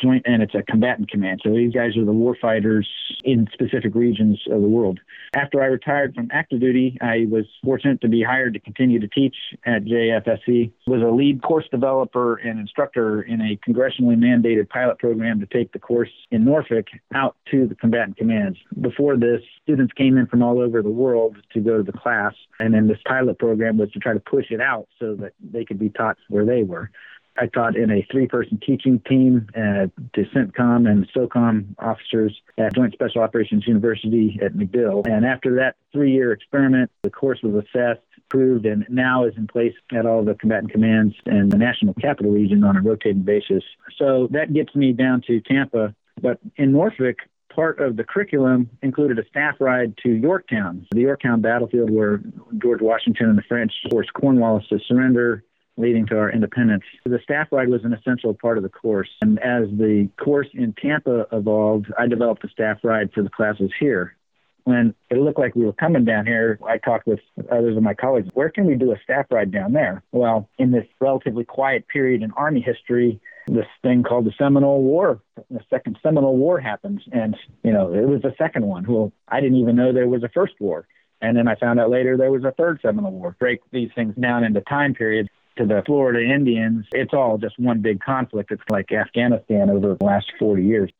joint, 0.00 0.22
and 0.26 0.42
it's 0.42 0.54
a 0.54 0.62
combatant 0.62 1.10
command. 1.10 1.40
So 1.44 1.50
these 1.50 1.72
guys 1.72 1.96
are 1.96 2.04
the 2.04 2.12
war 2.12 2.36
fighters 2.40 2.88
in 3.24 3.48
specific 3.52 3.94
regions 3.94 4.40
of 4.50 4.60
the 4.60 4.68
world. 4.68 5.00
After 5.34 5.62
I 5.62 5.66
retired 5.66 6.14
from 6.14 6.28
active 6.32 6.60
duty, 6.60 6.96
I 7.00 7.26
was 7.30 7.44
fortunate 7.64 8.00
to 8.02 8.08
be 8.08 8.22
hired 8.22 8.54
to 8.54 8.60
continue 8.60 9.00
to 9.00 9.08
teach 9.08 9.36
at 9.64 9.84
JFSC. 9.84 10.72
Was 10.86 11.02
a 11.02 11.14
lead 11.14 11.42
course 11.42 11.66
developer 11.70 12.36
and 12.36 12.58
instructor 12.58 13.22
in 13.22 13.40
a 13.40 13.58
congressionally 13.68 14.16
mandated 14.16 14.68
pilot 14.68 14.98
program 14.98 15.40
to 15.40 15.46
take 15.46 15.72
the 15.72 15.78
course 15.78 16.10
in 16.30 16.44
Norfolk 16.44 16.86
out 17.14 17.36
to 17.50 17.66
the 17.66 17.74
combatant 17.74 18.16
commands. 18.16 18.58
Before 18.80 19.16
this, 19.16 19.40
students 19.62 19.92
came 19.94 20.18
in 20.18 20.26
from 20.26 20.42
all 20.42 20.60
over 20.60 20.82
the 20.82 20.90
world 20.90 21.36
to 21.52 21.60
go 21.60 21.78
to 21.78 21.82
the 21.82 21.92
class, 21.92 22.34
and 22.60 22.74
then 22.74 22.86
this 22.86 22.98
pilot 23.06 23.38
program 23.38 23.78
was 23.78 23.90
to 23.92 23.98
try 23.98 24.12
to 24.12 24.20
push 24.20 24.50
it 24.50 24.60
out 24.60 24.88
so 24.98 25.14
that 25.16 25.32
they 25.40 25.64
could 25.64 25.78
be 25.78 25.90
taught 25.90 26.16
where 26.28 26.44
they 26.44 26.62
were. 26.62 26.90
I 27.36 27.46
taught 27.46 27.76
in 27.76 27.90
a 27.90 28.06
three 28.10 28.26
person 28.26 28.60
teaching 28.64 29.00
team 29.08 29.48
at 29.54 29.90
to 30.14 30.24
CENTCOM 30.24 30.88
and 30.88 31.08
SOCOM 31.12 31.74
officers 31.78 32.40
at 32.58 32.74
Joint 32.74 32.92
Special 32.92 33.22
Operations 33.22 33.66
University 33.66 34.38
at 34.42 34.54
MacDill. 34.54 35.06
And 35.06 35.26
after 35.26 35.56
that 35.56 35.76
three 35.92 36.12
year 36.12 36.32
experiment, 36.32 36.90
the 37.02 37.10
course 37.10 37.40
was 37.42 37.64
assessed, 37.64 38.02
approved, 38.18 38.66
and 38.66 38.86
now 38.88 39.24
is 39.24 39.34
in 39.36 39.46
place 39.46 39.74
at 39.92 40.06
all 40.06 40.24
the 40.24 40.34
combatant 40.34 40.70
commands 40.70 41.14
and 41.26 41.50
the 41.50 41.58
National 41.58 41.94
Capital 41.94 42.30
Region 42.30 42.62
on 42.62 42.76
a 42.76 42.82
rotating 42.82 43.22
basis. 43.22 43.64
So 43.98 44.28
that 44.30 44.52
gets 44.52 44.74
me 44.74 44.92
down 44.92 45.22
to 45.26 45.40
Tampa. 45.40 45.94
But 46.20 46.38
in 46.56 46.72
Norfolk, 46.72 47.16
part 47.54 47.80
of 47.80 47.96
the 47.96 48.04
curriculum 48.04 48.70
included 48.82 49.18
a 49.18 49.26
staff 49.28 49.56
ride 49.60 49.96
to 50.04 50.10
Yorktown, 50.10 50.86
the 50.92 51.00
Yorktown 51.00 51.40
battlefield 51.40 51.90
where 51.90 52.20
George 52.58 52.80
Washington 52.80 53.30
and 53.30 53.38
the 53.38 53.42
French 53.42 53.72
forced 53.90 54.12
Cornwallis 54.12 54.66
to 54.68 54.78
surrender 54.86 55.44
leading 55.76 56.06
to 56.06 56.16
our 56.16 56.30
independence. 56.30 56.84
The 57.04 57.18
staff 57.22 57.48
ride 57.50 57.68
was 57.68 57.84
an 57.84 57.92
essential 57.92 58.34
part 58.34 58.56
of 58.56 58.62
the 58.62 58.68
course. 58.68 59.08
And 59.22 59.38
as 59.40 59.68
the 59.70 60.08
course 60.22 60.48
in 60.54 60.72
Tampa 60.74 61.26
evolved, 61.32 61.92
I 61.98 62.06
developed 62.06 62.44
a 62.44 62.48
staff 62.48 62.78
ride 62.84 63.12
for 63.12 63.22
the 63.22 63.30
classes 63.30 63.70
here. 63.78 64.16
When 64.64 64.94
it 65.10 65.18
looked 65.18 65.38
like 65.38 65.54
we 65.54 65.66
were 65.66 65.74
coming 65.74 66.06
down 66.06 66.26
here, 66.26 66.58
I 66.66 66.78
talked 66.78 67.06
with 67.06 67.20
others 67.52 67.76
of 67.76 67.82
my 67.82 67.92
colleagues, 67.92 68.30
where 68.32 68.48
can 68.48 68.64
we 68.64 68.76
do 68.76 68.92
a 68.92 69.00
staff 69.04 69.26
ride 69.30 69.52
down 69.52 69.74
there? 69.74 70.02
Well, 70.10 70.48
in 70.58 70.70
this 70.70 70.86
relatively 71.00 71.44
quiet 71.44 71.86
period 71.88 72.22
in 72.22 72.30
Army 72.30 72.62
history, 72.62 73.20
this 73.46 73.66
thing 73.82 74.04
called 74.04 74.24
the 74.24 74.32
Seminole 74.38 74.82
War, 74.82 75.20
the 75.50 75.60
second 75.68 75.98
Seminole 76.02 76.38
War 76.38 76.60
happens. 76.60 77.02
And, 77.12 77.36
you 77.62 77.72
know, 77.72 77.92
it 77.92 78.08
was 78.08 78.22
the 78.22 78.34
second 78.38 78.64
one. 78.64 78.86
Well, 78.88 79.12
I 79.28 79.42
didn't 79.42 79.58
even 79.58 79.76
know 79.76 79.92
there 79.92 80.08
was 80.08 80.22
a 80.22 80.30
first 80.30 80.54
war. 80.60 80.86
And 81.20 81.36
then 81.36 81.46
I 81.46 81.56
found 81.56 81.78
out 81.78 81.90
later 81.90 82.16
there 82.16 82.32
was 82.32 82.44
a 82.44 82.52
third 82.52 82.80
Seminole 82.80 83.12
War. 83.12 83.36
Break 83.38 83.60
these 83.70 83.90
things 83.94 84.14
down 84.16 84.44
into 84.44 84.62
time 84.62 84.94
periods 84.94 85.28
to 85.56 85.66
the 85.66 85.82
Florida 85.86 86.20
Indians, 86.24 86.86
it's 86.92 87.12
all 87.12 87.38
just 87.38 87.58
one 87.58 87.80
big 87.80 88.00
conflict. 88.00 88.50
It's 88.50 88.62
like 88.68 88.92
Afghanistan 88.92 89.70
over 89.70 89.94
the 89.94 90.04
last 90.04 90.32
40 90.38 90.62
years. 90.62 90.90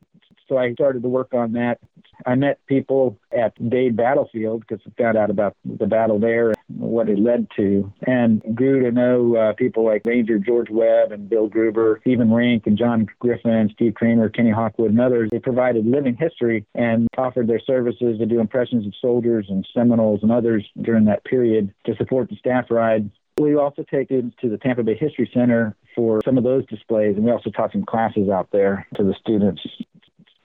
So 0.48 0.58
I 0.58 0.72
started 0.74 1.02
to 1.02 1.08
work 1.08 1.32
on 1.32 1.52
that. 1.52 1.78
I 2.26 2.34
met 2.34 2.64
people 2.66 3.18
at 3.36 3.54
Dade 3.70 3.96
Battlefield 3.96 4.60
because 4.60 4.80
I 4.86 5.02
found 5.02 5.16
out 5.16 5.30
about 5.30 5.56
the 5.64 5.86
battle 5.86 6.18
there 6.18 6.50
and 6.50 6.56
what 6.68 7.08
it 7.08 7.18
led 7.18 7.48
to, 7.56 7.92
and 8.06 8.42
grew 8.54 8.82
to 8.82 8.92
know 8.92 9.36
uh, 9.36 9.52
people 9.54 9.84
like 9.84 10.02
Ranger 10.04 10.38
George 10.38 10.70
Webb 10.70 11.12
and 11.12 11.28
Bill 11.28 11.48
Gruber, 11.48 11.98
Stephen 12.02 12.32
Rink 12.32 12.66
and 12.66 12.78
John 12.78 13.06
Griffin, 13.18 13.70
Steve 13.74 13.94
Kramer, 13.94 14.28
Kenny 14.28 14.50
Hawkwood, 14.50 14.90
and 14.90 15.00
others. 15.00 15.28
They 15.32 15.38
provided 15.38 15.86
living 15.86 16.16
history 16.16 16.64
and 16.74 17.08
offered 17.18 17.48
their 17.48 17.60
services 17.60 18.18
to 18.18 18.26
do 18.26 18.40
impressions 18.40 18.86
of 18.86 18.92
soldiers 19.00 19.46
and 19.48 19.66
Seminoles 19.74 20.20
and 20.22 20.30
others 20.30 20.64
during 20.80 21.06
that 21.06 21.24
period 21.24 21.74
to 21.86 21.96
support 21.96 22.28
the 22.30 22.36
staff 22.36 22.66
ride 22.70 23.10
we 23.38 23.56
also 23.56 23.84
take 23.90 24.08
students 24.08 24.36
to 24.40 24.48
the 24.48 24.58
Tampa 24.58 24.82
Bay 24.82 24.94
History 24.94 25.30
Center 25.34 25.74
for 25.94 26.20
some 26.24 26.38
of 26.38 26.44
those 26.44 26.64
displays, 26.66 27.16
and 27.16 27.24
we 27.24 27.30
also 27.30 27.50
taught 27.50 27.72
some 27.72 27.84
classes 27.84 28.28
out 28.28 28.48
there 28.52 28.86
to 28.94 29.02
the 29.02 29.14
students. 29.14 29.62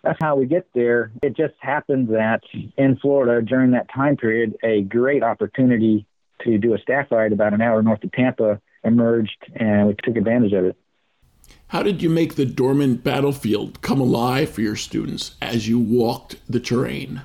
That's 0.04 0.17
how 0.21 0.36
we 0.38 0.45
get 0.45 0.67
there. 0.73 1.12
It 1.21 1.36
just 1.36 1.54
happened 1.60 2.10
that 2.10 2.41
in 2.78 2.97
Florida 2.97 3.45
during 3.45 3.71
that 3.71 3.88
time 3.93 4.17
period, 4.17 4.56
a 4.63 4.82
great 4.82 5.23
opportunity 5.23 6.06
to 6.43 6.58
do 6.58 6.73
a 6.73 6.80
staff 6.80 7.12
ride 7.12 7.34
about 7.34 7.54
an 7.54 7.62
hour 7.62 7.82
north 7.84 8.04
of 8.04 8.12
Tampa 8.12 8.62
emerged, 8.84 9.38
and 9.56 9.88
we 9.88 9.95
took 10.02 10.15
advantage 10.15 10.54
of 10.54 10.65
it. 10.65 10.78
How 11.67 11.84
did 11.84 12.02
you 12.02 12.10
make 12.10 12.36
the 12.36 12.45
dormant 12.45 13.04
battlefield 13.04 13.82
come 13.82 13.99
alive 13.99 14.49
for 14.49 14.62
your 14.62 14.75
students 14.75 15.36
as 15.41 15.67
you 15.67 15.78
walked 15.78 16.38
the 16.49 16.60
terrain? 16.60 17.21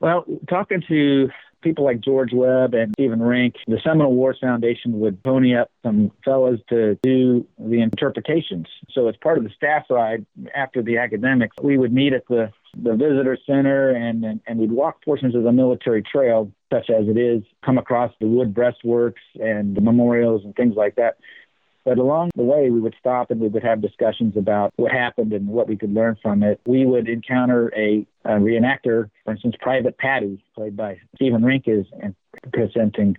Well, 0.00 0.24
talking 0.48 0.82
to 0.88 1.28
people 1.62 1.84
like 1.84 2.00
George 2.00 2.32
Webb 2.32 2.74
and 2.74 2.94
Stephen 2.96 3.20
Rink, 3.20 3.56
the 3.66 3.80
Seminole 3.84 4.14
Wars 4.14 4.38
Foundation 4.40 5.00
would 5.00 5.22
pony 5.22 5.56
up 5.56 5.70
some 5.82 6.10
fellows 6.24 6.60
to 6.68 6.98
do 7.02 7.46
the 7.58 7.80
interpretations. 7.80 8.66
So 8.92 9.08
as 9.08 9.16
part 9.16 9.38
of 9.38 9.44
the 9.44 9.50
staff 9.50 9.84
ride 9.90 10.24
after 10.54 10.82
the 10.82 10.98
academics, 10.98 11.56
we 11.62 11.78
would 11.78 11.92
meet 11.92 12.12
at 12.12 12.26
the 12.28 12.50
the 12.76 12.92
visitor 12.92 13.38
center 13.46 13.90
and, 13.90 14.24
and, 14.24 14.40
and 14.46 14.58
we'd 14.58 14.70
walk 14.70 15.02
portions 15.02 15.34
of 15.34 15.42
the 15.42 15.52
military 15.52 16.02
trail, 16.02 16.52
such 16.72 16.90
as 16.90 17.08
it 17.08 17.16
is, 17.16 17.42
come 17.64 17.78
across 17.78 18.12
the 18.20 18.26
wood 18.26 18.54
breastworks 18.54 19.14
and 19.40 19.74
the 19.74 19.80
memorials 19.80 20.44
and 20.44 20.54
things 20.54 20.74
like 20.76 20.94
that. 20.96 21.16
But 21.84 21.98
along 21.98 22.30
the 22.36 22.42
way, 22.42 22.70
we 22.70 22.80
would 22.80 22.94
stop 22.98 23.30
and 23.30 23.40
we 23.40 23.48
would 23.48 23.62
have 23.62 23.80
discussions 23.80 24.36
about 24.36 24.72
what 24.76 24.92
happened 24.92 25.32
and 25.32 25.48
what 25.48 25.68
we 25.68 25.76
could 25.76 25.94
learn 25.94 26.16
from 26.22 26.42
it. 26.42 26.60
We 26.66 26.84
would 26.84 27.08
encounter 27.08 27.72
a, 27.74 28.06
a 28.24 28.32
reenactor, 28.32 29.10
for 29.24 29.32
instance, 29.32 29.56
Private 29.60 29.96
Patty, 29.96 30.42
played 30.54 30.76
by 30.76 31.00
Stephen 31.14 31.42
Rink, 31.44 31.64
is 31.66 31.86
presenting 32.52 33.16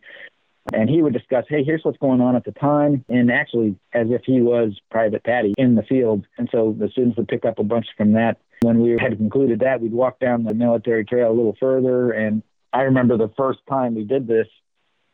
And 0.74 0.90
he 0.90 1.02
would 1.02 1.14
discuss, 1.14 1.46
hey, 1.50 1.64
here's 1.64 1.84
what's 1.84 1.98
going 1.98 2.22
on 2.22 2.36
at 2.36 2.44
the 2.44 2.52
time, 2.52 3.04
and 3.10 3.32
actually 3.32 3.76
as 3.94 4.08
if 4.12 4.22
he 4.26 4.42
was 4.42 4.80
Private 4.92 5.24
Patty 5.24 5.54
in 5.58 5.76
the 5.76 5.84
field. 5.84 6.26
And 6.38 6.48
so 6.52 6.76
the 6.78 6.90
students 6.90 7.18
would 7.18 7.28
pick 7.28 7.46
up 7.46 7.60
a 7.60 7.64
bunch 7.64 7.88
from 7.98 8.14
that. 8.14 8.38
When 8.62 8.82
we 8.82 8.92
had 9.02 9.18
concluded 9.18 9.62
that, 9.62 9.82
we'd 9.82 9.94
walk 9.94 10.20
down 10.20 10.44
the 10.44 10.54
military 10.54 11.06
trail 11.06 11.32
a 11.32 11.34
little 11.34 11.56
further. 11.60 12.12
And 12.12 12.44
I 12.74 12.82
remember 12.82 13.18
the 13.18 13.32
first 13.36 13.60
time 13.68 13.96
we 13.96 14.04
did 14.04 14.28
this, 14.28 14.48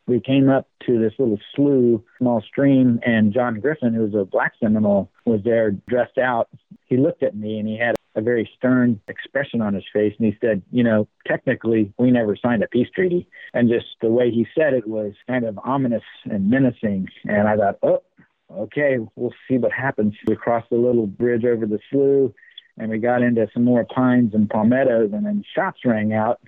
we 0.06 0.20
came 0.20 0.48
up 0.48 0.68
to 0.86 0.98
this 0.98 1.12
little 1.18 1.38
slough, 1.54 2.00
small 2.18 2.40
stream, 2.42 3.00
and 3.04 3.32
John 3.32 3.60
Griffin, 3.60 3.92
who 3.92 4.02
was 4.02 4.14
a 4.14 4.24
black 4.24 4.52
Seminole, 4.62 5.10
was 5.24 5.40
there 5.44 5.72
dressed 5.72 6.18
out. 6.18 6.48
He 6.86 6.96
looked 6.96 7.22
at 7.22 7.34
me 7.34 7.58
and 7.58 7.68
he 7.68 7.76
had 7.76 7.96
a 8.14 8.20
very 8.22 8.48
stern 8.56 9.00
expression 9.08 9.60
on 9.60 9.74
his 9.74 9.84
face, 9.92 10.14
and 10.18 10.26
he 10.26 10.38
said, 10.40 10.62
You 10.70 10.84
know, 10.84 11.08
technically, 11.26 11.92
we 11.98 12.10
never 12.10 12.36
signed 12.36 12.62
a 12.62 12.68
peace 12.68 12.88
treaty. 12.94 13.28
And 13.52 13.68
just 13.68 13.86
the 14.00 14.08
way 14.08 14.30
he 14.30 14.46
said 14.56 14.74
it 14.74 14.86
was 14.86 15.12
kind 15.26 15.44
of 15.44 15.58
ominous 15.64 16.04
and 16.24 16.48
menacing. 16.48 17.08
And 17.24 17.48
I 17.48 17.56
thought, 17.56 17.78
Oh, 17.82 18.02
okay, 18.50 18.98
we'll 19.16 19.34
see 19.48 19.58
what 19.58 19.72
happens. 19.72 20.14
We 20.26 20.36
crossed 20.36 20.70
the 20.70 20.76
little 20.76 21.06
bridge 21.06 21.44
over 21.44 21.66
the 21.66 21.80
slough 21.90 22.32
and 22.78 22.90
we 22.90 22.98
got 22.98 23.22
into 23.22 23.48
some 23.54 23.64
more 23.64 23.84
pines 23.84 24.34
and 24.34 24.50
palmettos, 24.50 25.10
and 25.12 25.24
then 25.24 25.42
shots 25.54 25.78
rang 25.84 26.12
out 26.12 26.40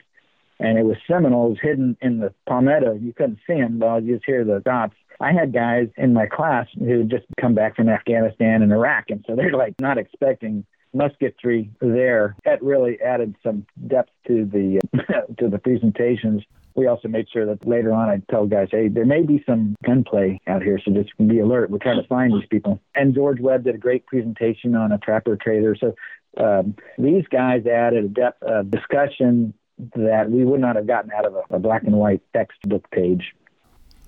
and 0.61 0.79
it 0.79 0.85
was 0.85 0.97
Seminoles 1.07 1.59
hidden 1.61 1.97
in 2.01 2.19
the 2.19 2.33
palmetto. 2.49 2.95
You 2.95 3.13
couldn't 3.13 3.39
see 3.47 3.55
them, 3.55 3.79
but 3.79 4.03
you 4.03 4.15
just 4.15 4.27
hear 4.27 4.45
the 4.45 4.63
shots. 4.67 4.95
I 5.21 5.33
had 5.33 5.53
guys 5.53 5.89
in 5.97 6.13
my 6.13 6.27
class 6.27 6.67
who 6.79 6.99
had 6.99 7.11
just 7.11 7.25
come 7.41 7.55
back 7.55 7.77
from 7.77 7.89
Afghanistan 7.89 8.63
and 8.63 8.73
Iraq, 8.73 9.07
and 9.09 9.25
so 9.27 9.35
they're 9.35 9.53
like 9.53 9.75
not 9.81 9.99
expecting 9.99 10.65
musketry 10.95 11.71
there. 11.81 12.37
That 12.45 12.63
really 12.63 13.01
added 13.01 13.35
some 13.43 13.67
depth 13.87 14.11
to 14.27 14.45
the 14.45 14.81
to 15.39 15.49
the 15.49 15.59
presentations. 15.59 16.43
We 16.75 16.87
also 16.87 17.09
made 17.09 17.27
sure 17.33 17.45
that 17.47 17.67
later 17.67 17.93
on 17.93 18.09
I'd 18.09 18.29
tell 18.29 18.47
guys, 18.47 18.69
hey, 18.71 18.87
there 18.87 19.05
may 19.05 19.23
be 19.23 19.43
some 19.45 19.75
gunplay 19.85 20.41
out 20.47 20.63
here, 20.63 20.79
so 20.85 20.93
just 20.93 21.11
be 21.17 21.41
alert. 21.41 21.71
We're 21.71 21.79
trying 21.79 22.01
to 22.01 22.07
find 22.07 22.33
these 22.33 22.49
people. 22.49 22.81
And 22.95 23.15
George 23.15 23.41
Webb 23.41 23.65
did 23.65 23.75
a 23.75 23.79
great 23.79 24.07
presentation 24.07 24.77
on 24.77 24.93
a 24.93 24.99
trapper 24.99 25.37
trader. 25.37 25.75
So 25.75 25.97
um, 26.37 26.77
these 26.97 27.25
guys 27.33 27.67
added 27.67 28.05
a 28.05 28.09
depth 28.09 28.45
of 28.45 28.71
discussion 28.71 29.55
that 29.95 30.31
we 30.31 30.45
would 30.45 30.61
not 30.61 30.77
have 30.77 30.87
gotten 30.87 31.11
out 31.13 31.25
of 31.25 31.35
a, 31.35 31.43
a 31.51 31.59
black 31.59 31.85
and 31.85 31.97
white 31.97 32.23
textbook 32.33 32.91
page. 32.91 33.35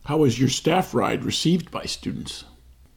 How 0.04 0.18
was 0.18 0.38
your 0.38 0.48
staff 0.48 0.94
ride 0.94 1.24
received 1.24 1.70
by 1.70 1.85
students? 1.85 2.44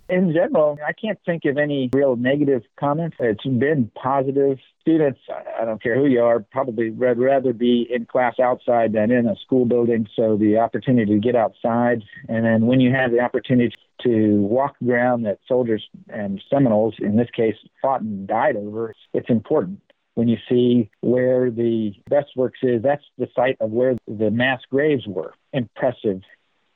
In 0.09 0.33
general, 0.33 0.77
I 0.85 0.91
can't 0.91 1.17
think 1.25 1.45
of 1.45 1.57
any 1.57 1.89
real 1.93 2.15
negative 2.15 2.63
comments. 2.77 3.17
It's 3.19 3.43
been 3.45 3.89
positive. 3.95 4.59
Students, 4.81 5.19
I 5.59 5.63
don't 5.63 5.81
care 5.81 5.95
who 5.95 6.07
you 6.07 6.21
are, 6.21 6.41
probably 6.41 6.91
would 6.91 7.17
rather 7.17 7.53
be 7.53 7.87
in 7.89 8.05
class 8.05 8.37
outside 8.37 8.93
than 8.93 9.11
in 9.11 9.27
a 9.27 9.35
school 9.37 9.65
building. 9.65 10.07
So 10.15 10.35
the 10.35 10.57
opportunity 10.57 11.13
to 11.13 11.19
get 11.19 11.35
outside, 11.35 12.03
and 12.27 12.45
then 12.45 12.67
when 12.67 12.81
you 12.81 12.91
have 12.91 13.11
the 13.11 13.21
opportunity 13.21 13.73
to 14.01 14.35
walk 14.41 14.75
ground 14.83 15.25
that 15.25 15.39
soldiers 15.47 15.87
and 16.09 16.43
Seminoles, 16.49 16.95
in 16.99 17.15
this 17.15 17.29
case, 17.29 17.55
fought 17.81 18.01
and 18.01 18.27
died 18.27 18.57
over, 18.57 18.93
it's 19.13 19.29
important 19.29 19.79
when 20.15 20.27
you 20.27 20.37
see 20.49 20.89
where 21.01 21.49
the 21.49 21.93
breastworks 22.09 22.61
is, 22.61 22.81
that's 22.83 23.03
the 23.17 23.27
site 23.35 23.57
of 23.59 23.71
where 23.71 23.95
the 24.07 24.31
mass 24.31 24.61
graves 24.69 25.05
were. 25.07 25.33
Impressive. 25.51 26.21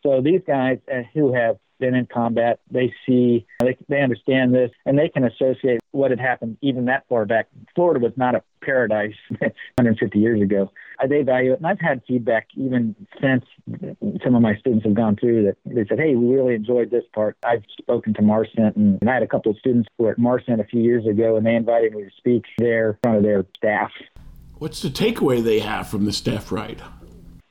So 0.03 0.21
these 0.21 0.41
guys 0.45 0.79
uh, 0.91 1.01
who 1.13 1.33
have 1.33 1.57
been 1.79 1.95
in 1.95 2.05
combat, 2.07 2.59
they 2.71 2.93
see, 3.05 3.45
they, 3.59 3.77
they 3.87 4.01
understand 4.01 4.53
this, 4.53 4.71
and 4.85 4.97
they 4.97 5.09
can 5.09 5.23
associate 5.23 5.79
what 5.91 6.11
had 6.11 6.19
happened 6.19 6.57
even 6.61 6.85
that 6.85 7.07
far 7.07 7.25
back. 7.25 7.47
Florida 7.75 7.99
was 7.99 8.13
not 8.15 8.35
a 8.35 8.43
paradise 8.61 9.15
150 9.29 10.19
years 10.19 10.41
ago. 10.41 10.71
Uh, 11.01 11.07
they 11.07 11.21
value 11.21 11.53
it, 11.53 11.57
and 11.57 11.67
I've 11.67 11.79
had 11.79 12.01
feedback 12.07 12.47
even 12.55 12.95
since 13.21 13.45
some 14.23 14.35
of 14.35 14.41
my 14.41 14.55
students 14.57 14.85
have 14.85 14.95
gone 14.95 15.15
through 15.15 15.43
that 15.43 15.57
they 15.65 15.85
said, 15.87 15.99
"Hey, 15.99 16.15
we 16.15 16.33
really 16.33 16.55
enjoyed 16.55 16.89
this 16.89 17.03
part." 17.13 17.37
I've 17.45 17.63
spoken 17.79 18.13
to 18.15 18.21
MARCENT, 18.21 18.75
and, 18.75 19.07
I 19.07 19.13
had 19.13 19.23
a 19.23 19.27
couple 19.27 19.51
of 19.51 19.57
students 19.59 19.87
who 19.97 20.05
were 20.05 20.11
at 20.11 20.17
MARCENT 20.17 20.59
a 20.59 20.63
few 20.63 20.81
years 20.81 21.05
ago, 21.05 21.35
and 21.35 21.45
they 21.45 21.55
invited 21.55 21.93
me 21.93 22.03
to 22.03 22.09
speak 22.17 22.45
there 22.57 22.91
in 22.91 22.97
front 23.03 23.17
of 23.17 23.23
their 23.23 23.45
staff. 23.55 23.91
What's 24.55 24.81
the 24.81 24.89
takeaway 24.89 25.43
they 25.43 25.59
have 25.59 25.87
from 25.87 26.05
the 26.05 26.13
staff 26.13 26.51
ride? 26.51 26.81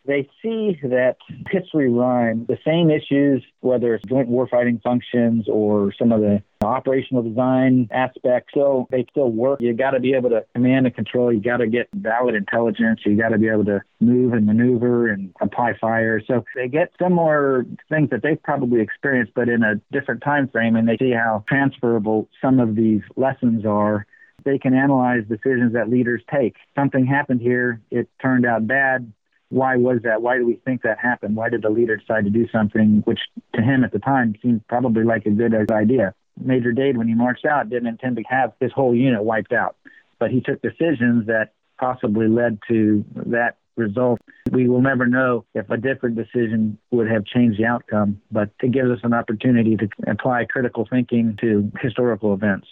They 0.06 0.28
see 0.42 0.78
that 0.82 1.16
history 1.50 1.90
rhyme 1.90 2.46
the 2.48 2.58
same 2.64 2.90
issues, 2.90 3.44
whether 3.60 3.94
it's 3.94 4.04
joint 4.06 4.28
warfighting 4.30 4.82
functions 4.82 5.46
or 5.48 5.92
some 5.98 6.12
of 6.12 6.20
the 6.20 6.42
operational 6.62 7.22
design 7.22 7.88
aspects. 7.90 8.52
So 8.54 8.86
they 8.90 9.06
still 9.10 9.30
work. 9.30 9.60
You 9.60 9.72
got 9.74 9.90
to 9.90 10.00
be 10.00 10.14
able 10.14 10.30
to 10.30 10.44
command 10.54 10.86
and 10.86 10.94
control. 10.94 11.32
You 11.32 11.40
got 11.40 11.58
to 11.58 11.66
get 11.66 11.88
valid 11.94 12.34
intelligence. 12.34 13.00
You 13.04 13.16
got 13.16 13.30
to 13.30 13.38
be 13.38 13.48
able 13.48 13.64
to 13.66 13.82
move 14.00 14.32
and 14.32 14.46
maneuver 14.46 15.08
and 15.08 15.32
apply 15.40 15.74
fire. 15.80 16.20
So 16.26 16.44
they 16.54 16.68
get 16.68 16.92
similar 17.00 17.66
things 17.88 18.10
that 18.10 18.22
they've 18.22 18.42
probably 18.42 18.80
experienced, 18.80 19.32
but 19.34 19.48
in 19.48 19.62
a 19.62 19.76
different 19.92 20.22
time 20.22 20.48
frame, 20.48 20.76
and 20.76 20.88
they 20.88 20.96
see 20.96 21.12
how 21.12 21.44
transferable 21.48 22.28
some 22.40 22.60
of 22.60 22.74
these 22.74 23.02
lessons 23.16 23.64
are 23.66 24.06
they 24.46 24.58
can 24.58 24.74
analyze 24.74 25.24
decisions 25.28 25.74
that 25.74 25.90
leaders 25.90 26.22
take. 26.32 26.54
Something 26.74 27.04
happened 27.04 27.40
here, 27.40 27.82
it 27.90 28.08
turned 28.22 28.46
out 28.46 28.66
bad 28.66 29.12
why 29.48 29.76
was 29.76 30.00
that? 30.02 30.22
Why 30.22 30.38
do 30.38 30.46
we 30.46 30.60
think 30.64 30.82
that 30.82 30.98
happened? 30.98 31.36
Why 31.36 31.48
did 31.48 31.62
the 31.62 31.70
leader 31.70 31.96
decide 31.96 32.24
to 32.24 32.30
do 32.30 32.48
something 32.50 33.02
which 33.04 33.20
to 33.54 33.62
him 33.62 33.84
at 33.84 33.92
the 33.92 33.98
time 33.98 34.34
seemed 34.42 34.66
probably 34.66 35.04
like 35.04 35.26
a 35.26 35.30
good 35.30 35.54
idea? 35.70 36.14
Major 36.42 36.72
Dade, 36.72 36.96
when 36.98 37.08
he 37.08 37.14
marched 37.14 37.46
out, 37.46 37.70
didn't 37.70 37.86
intend 37.86 38.16
to 38.16 38.22
have 38.28 38.52
his 38.60 38.72
whole 38.72 38.94
unit 38.94 39.22
wiped 39.22 39.52
out, 39.52 39.76
but 40.18 40.30
he 40.30 40.40
took 40.40 40.60
decisions 40.62 41.26
that 41.26 41.52
possibly 41.78 42.28
led 42.28 42.58
to 42.68 43.04
that 43.26 43.56
result. 43.76 44.20
We 44.50 44.68
will 44.68 44.80
never 44.80 45.06
know 45.06 45.44
if 45.54 45.68
a 45.70 45.76
different 45.76 46.16
decision 46.16 46.78
would 46.90 47.10
have 47.10 47.24
changed 47.24 47.60
the 47.60 47.66
outcome, 47.66 48.20
but 48.30 48.50
it 48.62 48.72
gives 48.72 48.90
us 48.90 49.00
an 49.02 49.12
opportunity 49.12 49.76
to 49.76 49.88
apply 50.06 50.46
critical 50.46 50.86
thinking 50.88 51.36
to 51.40 51.70
historical 51.80 52.34
events. 52.34 52.66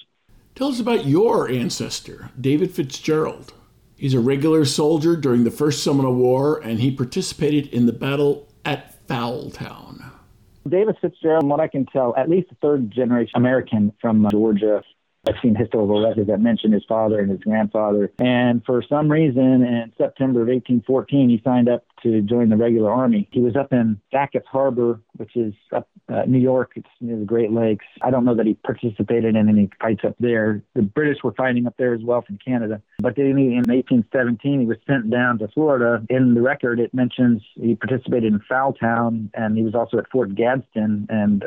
Tell 0.55 0.69
us 0.69 0.81
about 0.81 1.05
your 1.05 1.49
ancestor, 1.51 2.31
David 2.41 2.71
Fitzgerald. 2.71 3.53
He's 3.97 4.15
a 4.15 4.21
regular 4.21 4.65
soldier 4.65 5.17
during 5.17 5.45
the 5.45 5.51
First 5.51 5.85
Seminole 5.85 6.15
War, 6.15 6.59
and 6.59 6.81
he 6.81 6.91
participated 6.91 7.69
in 7.69 7.87
the 7.87 7.93
battle 7.93 8.49
at 8.65 9.07
Fowltown. 9.07 10.11
David 10.69 10.97
Fitzgerald, 11.01 11.47
what 11.47 11.61
I 11.61 11.69
can 11.69 11.87
tell, 11.87 12.15
at 12.17 12.29
least 12.29 12.51
a 12.51 12.55
third 12.57 12.91
generation 12.91 13.33
American 13.37 13.93
from 14.01 14.27
uh, 14.27 14.31
Georgia, 14.31 14.83
I've 15.27 15.37
seen 15.43 15.55
historical 15.55 16.07
records 16.07 16.29
that 16.29 16.41
mention 16.41 16.73
his 16.73 16.85
father 16.89 17.21
and 17.21 17.31
his 17.31 17.41
grandfather. 17.41 18.13
And 18.19 18.63
for 18.65 18.83
some 18.89 19.11
reason, 19.11 19.63
in 19.63 19.93
September 19.97 20.43
of 20.43 20.49
1814, 20.49 21.31
he 21.31 21.41
signed 21.45 21.69
up 21.69 21.85
to 22.03 22.21
join 22.21 22.51
the 22.51 22.57
regular 22.57 22.91
army. 22.91 23.29
He 23.33 23.41
was 23.41 23.57
up 23.57 23.73
in 23.73 23.99
Sackett's 24.13 24.47
Harbor, 24.47 25.01
which 25.17 25.37
is 25.37 25.55
up 25.73 25.89
uh, 26.13 26.23
New 26.27 26.39
York. 26.39 26.73
It's 26.77 26.87
near 27.01 27.19
the 27.19 27.25
Great 27.25 27.51
Lakes. 27.51 27.87
I 28.03 28.11
don't 28.11 28.27
know 28.27 28.35
that 28.35 28.47
he 28.47 28.55
participated 28.55 29.37
in 29.37 29.49
any 29.49 29.71
fights 29.81 30.05
up 30.05 30.15
there. 30.21 30.63
The 30.75 30.83
British 30.83 31.23
were 31.25 31.33
fighting 31.33 31.67
up 31.67 31.75
there 31.79 31.95
as 31.95 32.03
well 32.03 32.23
from 32.23 32.39
Canada. 32.45 32.83
But 32.99 33.17
then, 33.17 33.27
in 33.39 33.65
1817, 33.67 34.61
he 34.61 34.67
was 34.67 34.77
sent 34.87 35.11
down 35.11 35.39
to 35.39 35.49
Florida. 35.49 36.05
In 36.11 36.35
the 36.35 36.43
record, 36.43 36.79
it 36.79 36.93
mentions 36.93 37.43
he 37.55 37.75
participated 37.75 38.33
in 38.33 38.41
Fowltown, 38.51 39.31
and 39.35 39.57
he 39.57 39.63
was 39.63 39.75
also 39.75 39.97
at 39.97 40.11
Fort 40.11 40.35
Gadsden. 40.35 41.07
And 41.09 41.47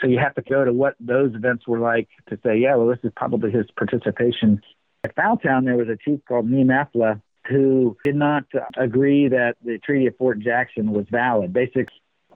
so 0.00 0.06
you 0.08 0.18
have 0.18 0.34
to 0.34 0.42
go 0.42 0.64
to 0.64 0.72
what 0.72 0.94
those 1.00 1.34
events 1.34 1.66
were 1.66 1.78
like 1.78 2.08
to 2.28 2.38
say, 2.44 2.58
yeah, 2.58 2.76
well, 2.76 2.88
this 2.88 2.98
is 3.02 3.12
probably 3.16 3.50
his 3.50 3.66
participation. 3.76 4.60
At 5.04 5.14
Fowltown, 5.14 5.64
there 5.64 5.76
was 5.76 5.88
a 5.88 5.96
chief 5.96 6.20
called 6.26 6.48
Neamathla 6.50 7.20
who 7.48 7.96
did 8.04 8.16
not 8.16 8.44
agree 8.76 9.28
that 9.28 9.54
the 9.64 9.78
Treaty 9.78 10.06
of 10.06 10.16
Fort 10.16 10.40
Jackson 10.40 10.92
was 10.92 11.06
valid. 11.10 11.52
Basically, 11.52 11.86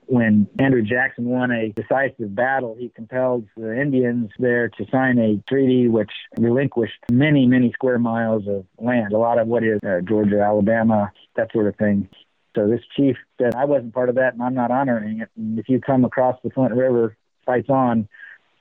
when 0.05 0.47
Andrew 0.59 0.81
Jackson 0.81 1.25
won 1.25 1.51
a 1.51 1.69
decisive 1.69 2.35
battle, 2.35 2.75
he 2.77 2.89
compelled 2.89 3.47
the 3.55 3.79
Indians 3.79 4.29
there 4.39 4.69
to 4.69 4.85
sign 4.91 5.19
a 5.19 5.41
treaty 5.49 5.87
which 5.87 6.11
relinquished 6.37 6.99
many, 7.11 7.45
many 7.45 7.71
square 7.71 7.99
miles 7.99 8.43
of 8.47 8.65
land, 8.77 9.13
a 9.13 9.17
lot 9.17 9.39
of 9.39 9.47
what 9.47 9.63
is 9.63 9.79
uh, 9.85 10.01
Georgia, 10.01 10.41
Alabama, 10.41 11.11
that 11.35 11.51
sort 11.51 11.67
of 11.67 11.75
thing. 11.77 12.09
So 12.55 12.67
this 12.67 12.81
chief 12.97 13.15
said, 13.39 13.55
I 13.55 13.65
wasn't 13.65 13.93
part 13.93 14.09
of 14.09 14.15
that 14.15 14.33
and 14.33 14.43
I'm 14.43 14.53
not 14.53 14.71
honoring 14.71 15.21
it. 15.21 15.29
And 15.37 15.57
if 15.57 15.69
you 15.69 15.79
come 15.79 16.03
across 16.03 16.37
the 16.43 16.49
Flint 16.49 16.73
River 16.73 17.15
fights 17.45 17.69
on. 17.69 18.07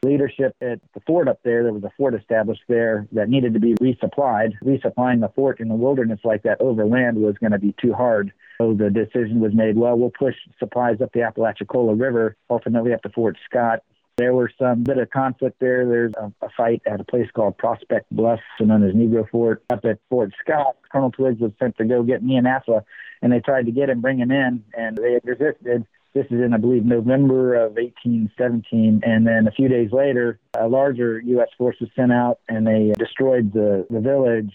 Leadership 0.02 0.56
at 0.62 0.80
the 0.94 1.00
fort 1.06 1.28
up 1.28 1.40
there, 1.42 1.62
there 1.62 1.74
was 1.74 1.84
a 1.84 1.92
fort 1.98 2.14
established 2.14 2.62
there 2.68 3.06
that 3.12 3.28
needed 3.28 3.52
to 3.52 3.60
be 3.60 3.74
resupplied. 3.74 4.52
Resupplying 4.64 5.20
the 5.20 5.30
fort 5.34 5.60
in 5.60 5.68
the 5.68 5.74
wilderness 5.74 6.20
like 6.24 6.42
that 6.44 6.58
over 6.60 6.86
land 6.86 7.18
was 7.18 7.36
going 7.36 7.52
to 7.52 7.58
be 7.58 7.74
too 7.78 7.92
hard. 7.92 8.32
So 8.58 8.72
the 8.72 8.88
decision 8.88 9.40
was 9.40 9.52
made, 9.54 9.76
well, 9.76 9.98
we'll 9.98 10.10
push 10.10 10.34
supplies 10.58 11.02
up 11.02 11.12
the 11.12 11.22
Apalachicola 11.22 11.94
River, 11.94 12.36
ultimately 12.48 12.94
up 12.94 13.02
to 13.02 13.10
Fort 13.10 13.36
Scott. 13.44 13.80
There 14.16 14.34
was 14.34 14.50
some 14.58 14.84
bit 14.84 14.98
of 14.98 15.08
conflict 15.10 15.60
there. 15.60 15.86
There's 15.86 16.12
a, 16.18 16.32
a 16.44 16.48
fight 16.56 16.82
at 16.86 17.00
a 17.00 17.04
place 17.04 17.28
called 17.34 17.56
Prospect 17.56 18.04
Bluff, 18.10 18.40
so 18.58 18.64
known 18.64 18.86
as 18.86 18.94
Negro 18.94 19.28
Fort, 19.30 19.62
up 19.70 19.84
at 19.84 19.98
Fort 20.08 20.32
Scott. 20.42 20.76
Colonel 20.92 21.10
Twiggs 21.10 21.40
was 21.40 21.52
sent 21.58 21.76
to 21.78 21.84
go 21.84 22.02
get 22.02 22.22
Neamathla, 22.22 22.84
and 23.22 23.32
they 23.32 23.40
tried 23.40 23.66
to 23.66 23.72
get 23.72 23.88
him, 23.88 24.00
bring 24.00 24.18
him 24.18 24.30
in, 24.30 24.64
and 24.76 24.96
they 24.96 25.20
resisted. 25.24 25.86
This 26.12 26.26
is 26.26 26.40
in, 26.42 26.52
I 26.52 26.56
believe, 26.56 26.84
November 26.84 27.54
of 27.54 27.76
1817. 27.76 29.02
And 29.04 29.26
then 29.26 29.46
a 29.46 29.52
few 29.52 29.68
days 29.68 29.90
later, 29.92 30.40
a 30.58 30.66
larger 30.66 31.20
U.S. 31.20 31.48
force 31.56 31.76
was 31.80 31.88
sent 31.94 32.12
out 32.12 32.40
and 32.48 32.66
they 32.66 32.92
destroyed 32.98 33.52
the, 33.52 33.86
the 33.90 34.00
village. 34.00 34.52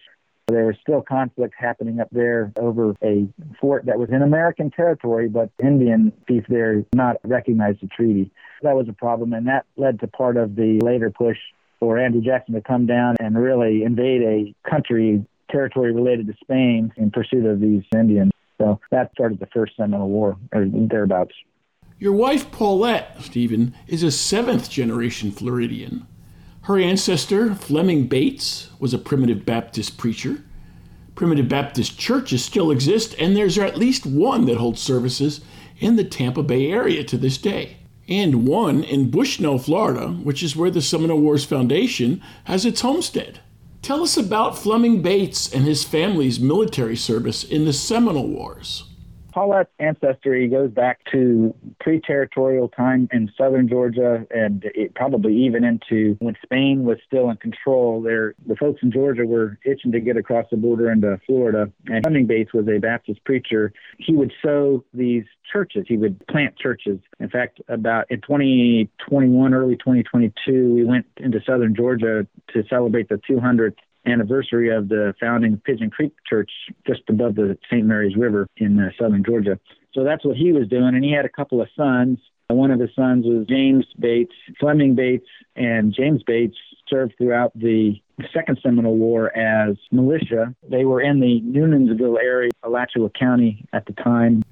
There 0.47 0.65
was 0.65 0.75
still 0.81 1.01
conflict 1.01 1.55
happening 1.57 1.99
up 1.99 2.09
there 2.11 2.51
over 2.59 2.93
a 3.01 3.27
fort 3.59 3.85
that 3.85 3.97
was 3.97 4.09
in 4.09 4.21
American 4.21 4.69
territory, 4.69 5.27
but 5.27 5.49
Indian 5.63 6.13
chief 6.27 6.43
there 6.49 6.83
not 6.93 7.17
recognized 7.23 7.81
the 7.81 7.87
treaty. 7.87 8.31
That 8.61 8.75
was 8.75 8.87
a 8.87 8.93
problem, 8.93 9.33
and 9.33 9.47
that 9.47 9.65
led 9.75 9.99
to 10.01 10.07
part 10.07 10.37
of 10.37 10.55
the 10.55 10.79
later 10.83 11.09
push 11.09 11.37
for 11.79 11.97
Andrew 11.97 12.21
Jackson 12.21 12.53
to 12.53 12.61
come 12.61 12.85
down 12.85 13.15
and 13.19 13.35
really 13.35 13.83
invade 13.83 14.21
a 14.21 14.69
country 14.69 15.25
territory 15.49 15.91
related 15.93 16.27
to 16.27 16.33
Spain 16.41 16.91
in 16.95 17.09
pursuit 17.09 17.45
of 17.45 17.59
these 17.59 17.83
Indians. 17.93 18.31
So 18.57 18.79
that 18.91 19.11
started 19.13 19.39
the 19.39 19.47
first 19.47 19.75
Seminole 19.75 20.09
War, 20.09 20.37
or 20.53 20.65
thereabouts. 20.65 21.33
Your 21.99 22.13
wife, 22.13 22.51
Paulette, 22.51 23.21
Stephen, 23.21 23.73
is 23.87 24.03
a 24.03 24.11
seventh 24.11 24.69
generation 24.69 25.31
Floridian. 25.31 26.07
Her 26.63 26.79
ancestor, 26.79 27.53
Fleming 27.55 28.07
Bates, 28.07 28.69
was 28.79 28.93
a 28.93 28.97
primitive 28.97 29.45
Baptist 29.45 29.97
preacher. 29.97 30.43
Primitive 31.15 31.47
Baptist 31.47 31.97
churches 31.97 32.43
still 32.43 32.71
exist, 32.71 33.15
and 33.19 33.35
there's 33.35 33.57
at 33.57 33.77
least 33.77 34.05
one 34.05 34.45
that 34.45 34.57
holds 34.57 34.81
services 34.81 35.41
in 35.79 35.95
the 35.95 36.03
Tampa 36.03 36.43
Bay 36.43 36.71
area 36.71 37.03
to 37.03 37.17
this 37.17 37.37
day, 37.37 37.77
and 38.09 38.47
one 38.47 38.83
in 38.83 39.11
Bushnell, 39.11 39.57
Florida, 39.57 40.09
which 40.09 40.43
is 40.43 40.55
where 40.55 40.71
the 40.71 40.81
Seminole 40.81 41.21
Wars 41.21 41.45
Foundation 41.45 42.21
has 42.45 42.65
its 42.65 42.81
homestead. 42.81 43.39
Tell 43.86 44.02
us 44.02 44.17
about 44.17 44.58
Fleming 44.58 45.04
Bates 45.04 45.54
and 45.54 45.63
his 45.63 45.84
family's 45.84 46.39
military 46.39 46.95
service 46.95 47.43
in 47.43 47.65
the 47.65 47.71
Seminole 47.71 48.30
Wars. 48.30 48.84
Paulette's 49.36 49.69
ancestry 49.80 50.48
goes 50.48 50.71
back 50.71 51.02
to 51.12 51.54
pre-territorial 51.82 52.69
time 52.69 53.10
in 53.12 53.30
southern 53.38 53.67
Georgia, 53.67 54.26
and 54.34 54.63
it 54.74 54.95
probably 54.95 55.36
even 55.36 55.65
into 55.65 56.15
when 56.19 56.38
Spain 56.41 56.86
was 56.86 57.00
still 57.06 57.30
in 57.30 57.36
control. 57.36 58.02
There, 58.02 58.34
the 58.48 58.56
folks 58.56 58.82
in 58.82 58.93
Georgia 58.93 59.26
were 59.26 59.60
itching 59.65 59.91
to 59.91 60.00
get 60.00 60.15
across 60.15 60.45
the 60.50 60.56
border 60.56 60.89
into 60.89 61.19
Florida. 61.26 61.69
And 61.88 62.02
Fleming 62.04 62.28
Bates 62.28 62.54
was 62.54 62.65
a 62.69 62.80
Baptist 62.80 63.26
preacher. 63.26 63.74
He 63.98 64.13
would 64.13 64.32
sow 64.41 64.86
these 64.93 65.26
churches. 65.52 65.84
He 65.86 65.98
would 65.98 66.26
plant 66.28 66.58
churches. 66.58 67.00
In 67.19 67.30
fact, 67.30 67.60
about 67.67 68.10
in 68.10 68.21
2021, 68.21 69.54
early 69.54 69.76
2022, 69.76 70.74
we 70.74 70.86
went 70.86 71.08
into 71.17 71.41
southern 71.45 71.76
Georgia 71.76 72.26
to 72.54 72.63
celebrate 72.69 73.10
the 73.10 73.19
200th 73.30 73.76
anniversary 74.05 74.75
of 74.75 74.89
the 74.89 75.13
founding 75.19 75.53
of 75.53 75.63
Pigeon 75.63 75.89
Creek 75.89 76.13
Church 76.27 76.51
just 76.85 77.01
above 77.09 77.35
the 77.35 77.57
St. 77.71 77.85
Mary's 77.85 78.15
River 78.15 78.47
in 78.57 78.79
uh, 78.79 78.89
southern 78.99 79.23
Georgia. 79.23 79.59
So 79.93 80.03
that's 80.03 80.25
what 80.25 80.35
he 80.35 80.51
was 80.51 80.67
doing. 80.67 80.95
And 80.95 81.03
he 81.03 81.11
had 81.11 81.25
a 81.25 81.29
couple 81.29 81.61
of 81.61 81.69
sons. 81.75 82.19
One 82.47 82.69
of 82.69 82.79
his 82.79 82.91
sons 82.95 83.25
was 83.25 83.47
James 83.47 83.85
Bates, 83.97 84.33
Fleming 84.59 84.93
Bates, 84.93 85.27
and 85.55 85.93
James 85.93 86.21
Bates 86.23 86.57
served 86.87 87.13
throughout 87.17 87.51
the 87.55 87.95
Second 88.33 88.59
Seminole 88.61 88.97
War 88.97 89.35
as 89.35 89.77
militia. 89.91 90.53
They 90.69 90.85
were 90.85 91.01
in 91.01 91.19
the 91.19 91.41
Newnansville 91.41 92.19
area, 92.19 92.51
Alachua 92.63 93.09
County 93.09 93.65
at 93.73 93.85
the 93.87 93.93
time. 93.93 94.43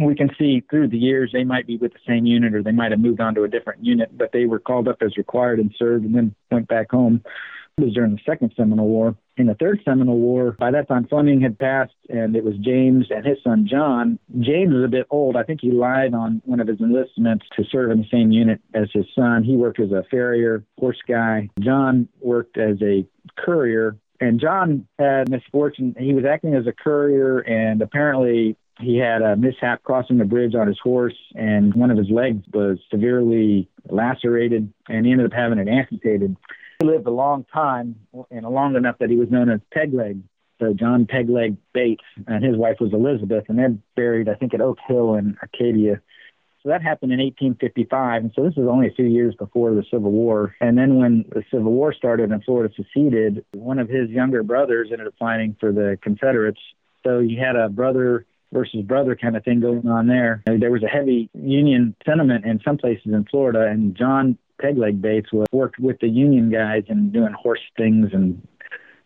We 0.00 0.14
can 0.14 0.30
see 0.38 0.62
through 0.68 0.88
the 0.88 0.98
years 0.98 1.30
they 1.32 1.44
might 1.44 1.66
be 1.66 1.76
with 1.76 1.92
the 1.92 1.98
same 2.06 2.24
unit 2.26 2.54
or 2.54 2.62
they 2.62 2.72
might 2.72 2.92
have 2.92 3.00
moved 3.00 3.20
on 3.20 3.34
to 3.34 3.44
a 3.44 3.48
different 3.48 3.84
unit, 3.84 4.16
but 4.16 4.32
they 4.32 4.46
were 4.46 4.60
called 4.60 4.88
up 4.88 4.98
as 5.00 5.16
required 5.16 5.58
and 5.58 5.74
served 5.76 6.04
and 6.04 6.14
then 6.14 6.34
went 6.50 6.68
back 6.68 6.90
home 6.90 7.22
was 7.78 7.94
during 7.94 8.12
the 8.12 8.20
Second 8.26 8.52
Seminole 8.56 8.88
War. 8.88 9.16
In 9.36 9.46
the 9.46 9.54
Third 9.54 9.80
Seminole 9.84 10.18
War, 10.18 10.56
by 10.58 10.70
that 10.70 10.88
time 10.88 11.06
Fleming 11.06 11.40
had 11.40 11.58
passed, 11.58 11.94
and 12.08 12.34
it 12.34 12.44
was 12.44 12.54
James 12.58 13.06
and 13.10 13.24
his 13.24 13.38
son 13.44 13.68
John. 13.70 14.18
James 14.40 14.74
was 14.74 14.84
a 14.84 14.88
bit 14.88 15.06
old. 15.10 15.36
I 15.36 15.44
think 15.44 15.60
he 15.60 15.70
lied 15.70 16.14
on 16.14 16.42
one 16.44 16.60
of 16.60 16.66
his 16.66 16.80
enlistments 16.80 17.46
to 17.56 17.64
serve 17.70 17.90
in 17.90 17.98
the 17.98 18.08
same 18.10 18.32
unit 18.32 18.60
as 18.74 18.88
his 18.92 19.06
son. 19.14 19.44
He 19.44 19.56
worked 19.56 19.80
as 19.80 19.92
a 19.92 20.04
farrier, 20.10 20.64
horse 20.78 21.00
guy. 21.06 21.48
John 21.60 22.08
worked 22.20 22.58
as 22.58 22.80
a 22.82 23.06
courier. 23.36 23.96
And 24.20 24.40
John 24.40 24.88
had 24.98 25.28
misfortune. 25.28 25.94
He 25.96 26.12
was 26.12 26.24
acting 26.24 26.54
as 26.54 26.66
a 26.66 26.72
courier, 26.72 27.38
and 27.38 27.80
apparently 27.80 28.56
he 28.80 28.96
had 28.96 29.22
a 29.22 29.36
mishap 29.36 29.82
crossing 29.82 30.18
the 30.18 30.24
bridge 30.24 30.54
on 30.54 30.66
his 30.66 30.78
horse, 30.82 31.16
and 31.34 31.74
one 31.74 31.90
of 31.90 31.98
his 31.98 32.10
legs 32.10 32.44
was 32.52 32.78
severely 32.90 33.68
lacerated, 33.88 34.72
and 34.88 35.06
he 35.06 35.12
ended 35.12 35.26
up 35.26 35.32
having 35.32 35.58
it 35.58 35.68
amputated. 35.68 36.36
He 36.80 36.86
lived 36.86 37.08
a 37.08 37.10
long 37.10 37.44
time 37.52 37.96
and 38.30 38.46
long 38.46 38.76
enough 38.76 38.98
that 39.00 39.10
he 39.10 39.16
was 39.16 39.30
known 39.30 39.50
as 39.50 39.58
Pegleg. 39.74 40.22
So 40.60 40.72
John 40.72 41.06
Pegleg 41.06 41.56
Bates 41.72 42.04
and 42.28 42.44
his 42.44 42.56
wife 42.56 42.76
was 42.80 42.92
Elizabeth, 42.92 43.44
and 43.48 43.58
they're 43.58 43.76
buried, 43.96 44.28
I 44.28 44.34
think, 44.34 44.54
at 44.54 44.60
Oak 44.60 44.78
Hill 44.86 45.14
in 45.14 45.36
Arcadia. 45.42 46.00
So 46.62 46.68
that 46.68 46.82
happened 46.82 47.12
in 47.12 47.18
1855, 47.18 48.22
and 48.22 48.32
so 48.34 48.44
this 48.44 48.54
was 48.56 48.68
only 48.68 48.88
a 48.88 48.92
few 48.92 49.06
years 49.06 49.34
before 49.36 49.74
the 49.74 49.84
Civil 49.90 50.12
War. 50.12 50.54
And 50.60 50.78
then 50.78 50.96
when 50.96 51.24
the 51.30 51.44
Civil 51.52 51.72
War 51.72 51.92
started 51.92 52.30
and 52.30 52.44
Florida 52.44 52.72
seceded, 52.76 53.44
one 53.54 53.80
of 53.80 53.88
his 53.88 54.10
younger 54.10 54.44
brothers 54.44 54.90
ended 54.92 55.06
up 55.08 55.14
fighting 55.18 55.56
for 55.58 55.72
the 55.72 55.98
Confederates. 56.02 56.60
So 57.04 57.18
you 57.18 57.40
had 57.40 57.56
a 57.56 57.68
brother 57.68 58.24
versus 58.52 58.82
brother 58.82 59.16
kind 59.16 59.36
of 59.36 59.44
thing 59.44 59.60
going 59.60 59.88
on 59.88 60.06
there. 60.06 60.42
There 60.46 60.70
was 60.70 60.82
a 60.82 60.88
heavy 60.88 61.28
Union 61.34 61.94
sentiment 62.04 62.44
in 62.44 62.60
some 62.64 62.78
places 62.78 63.06
in 63.06 63.24
Florida, 63.24 63.66
and 63.66 63.96
John 63.96 64.38
Pegleg 64.62 65.00
Bates 65.00 65.32
was, 65.32 65.46
worked 65.52 65.78
with 65.78 65.98
the 66.00 66.08
Union 66.08 66.50
guys 66.50 66.84
and 66.88 67.12
doing 67.12 67.32
horse 67.32 67.60
things, 67.76 68.10
and 68.12 68.46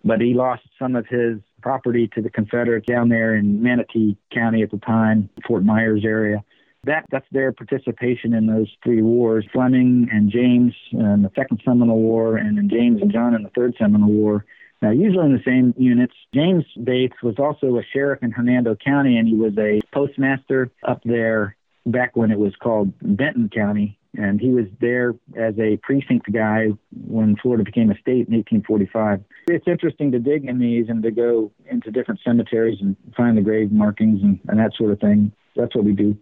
but 0.05 0.21
he 0.21 0.35
lost 0.35 0.63
some 0.79 0.97
of 0.97 1.07
his 1.07 1.39
property 1.63 2.09
to 2.15 2.23
the 2.23 2.31
Confederates 2.31 2.87
down 2.87 3.09
there 3.09 3.37
in 3.37 3.63
Manatee 3.63 4.17
County 4.33 4.63
at 4.63 4.71
the 4.71 4.79
time, 4.79 5.31
Fort 5.47 5.65
Myers 5.65 6.03
area. 6.05 6.43
That 6.85 7.05
that's 7.11 7.27
their 7.31 7.53
participation 7.53 8.35
in 8.35 8.47
those 8.47 8.69
three 8.83 9.03
wars. 9.03 9.47
Fleming 9.53 10.09
and 10.11 10.31
James 10.31 10.75
in 10.91 11.23
the 11.23 11.31
Second 11.37 11.61
Seminole 11.65 12.01
War, 12.01 12.37
and 12.37 12.59
then 12.59 12.69
James 12.69 13.01
and 13.01 13.13
John 13.13 13.35
in 13.35 13.45
the 13.45 13.51
Third 13.51 13.75
Seminole 13.79 14.11
War. 14.11 14.45
Now, 14.81 14.91
usually 14.91 15.27
in 15.27 15.33
the 15.33 15.43
same 15.45 15.75
units. 15.79 16.15
James 16.35 16.65
Bates 16.83 17.15
was 17.23 17.37
also 17.39 17.79
a 17.79 17.85
sheriff 17.93 18.21
in 18.21 18.33
Hernando 18.33 18.75
County, 18.75 19.17
and 19.17 19.29
he 19.29 19.35
was 19.35 19.57
a 19.57 19.81
postmaster 19.93 20.73
up 20.83 21.01
there 21.05 21.57
back 21.87 22.17
when 22.17 22.33
it 22.33 22.39
was 22.39 22.53
called 22.57 22.93
Benton 23.01 23.49
County 23.49 23.97
and 24.15 24.41
he 24.41 24.51
was 24.51 24.67
there 24.81 25.15
as 25.37 25.55
a 25.59 25.79
precinct 25.83 26.31
guy 26.33 26.69
when 27.07 27.37
Florida 27.37 27.65
became 27.65 27.91
a 27.91 27.95
state 27.95 28.29
in 28.29 28.35
1845. 28.35 29.25
It's 29.49 29.67
interesting 29.67 30.13
to 30.13 30.19
dig 30.19 30.45
in 30.45 30.59
these 30.59 30.87
and 30.89 31.03
to 31.03 31.11
go 31.11 31.51
into 31.71 31.91
different 31.91 32.21
cemeteries 32.25 32.79
and 32.81 32.97
find 33.17 33.37
the 33.37 33.43
grave 33.43 33.73
markings 33.73 34.23
and, 34.23 34.39
and 34.49 34.59
that 34.59 34.73
sort 34.77 34.93
of 34.93 35.01
thing. 35.01 35.33
That's 35.57 35.75
what 35.75 35.85
we 35.85 35.93
do. 35.93 36.17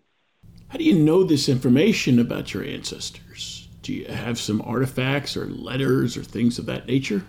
How 0.68 0.79
do 0.79 0.85
you 0.85 0.94
know 0.94 1.24
this 1.24 1.48
information 1.48 2.20
about 2.20 2.55
your 2.55 2.64
ancestors? 2.64 3.68
Do 3.83 3.92
you 3.92 4.07
have 4.07 4.38
some 4.38 4.62
artifacts 4.62 5.37
or 5.37 5.46
letters 5.46 6.16
or 6.16 6.22
things 6.22 6.59
of 6.59 6.66
that 6.66 6.87
nature? 6.87 7.24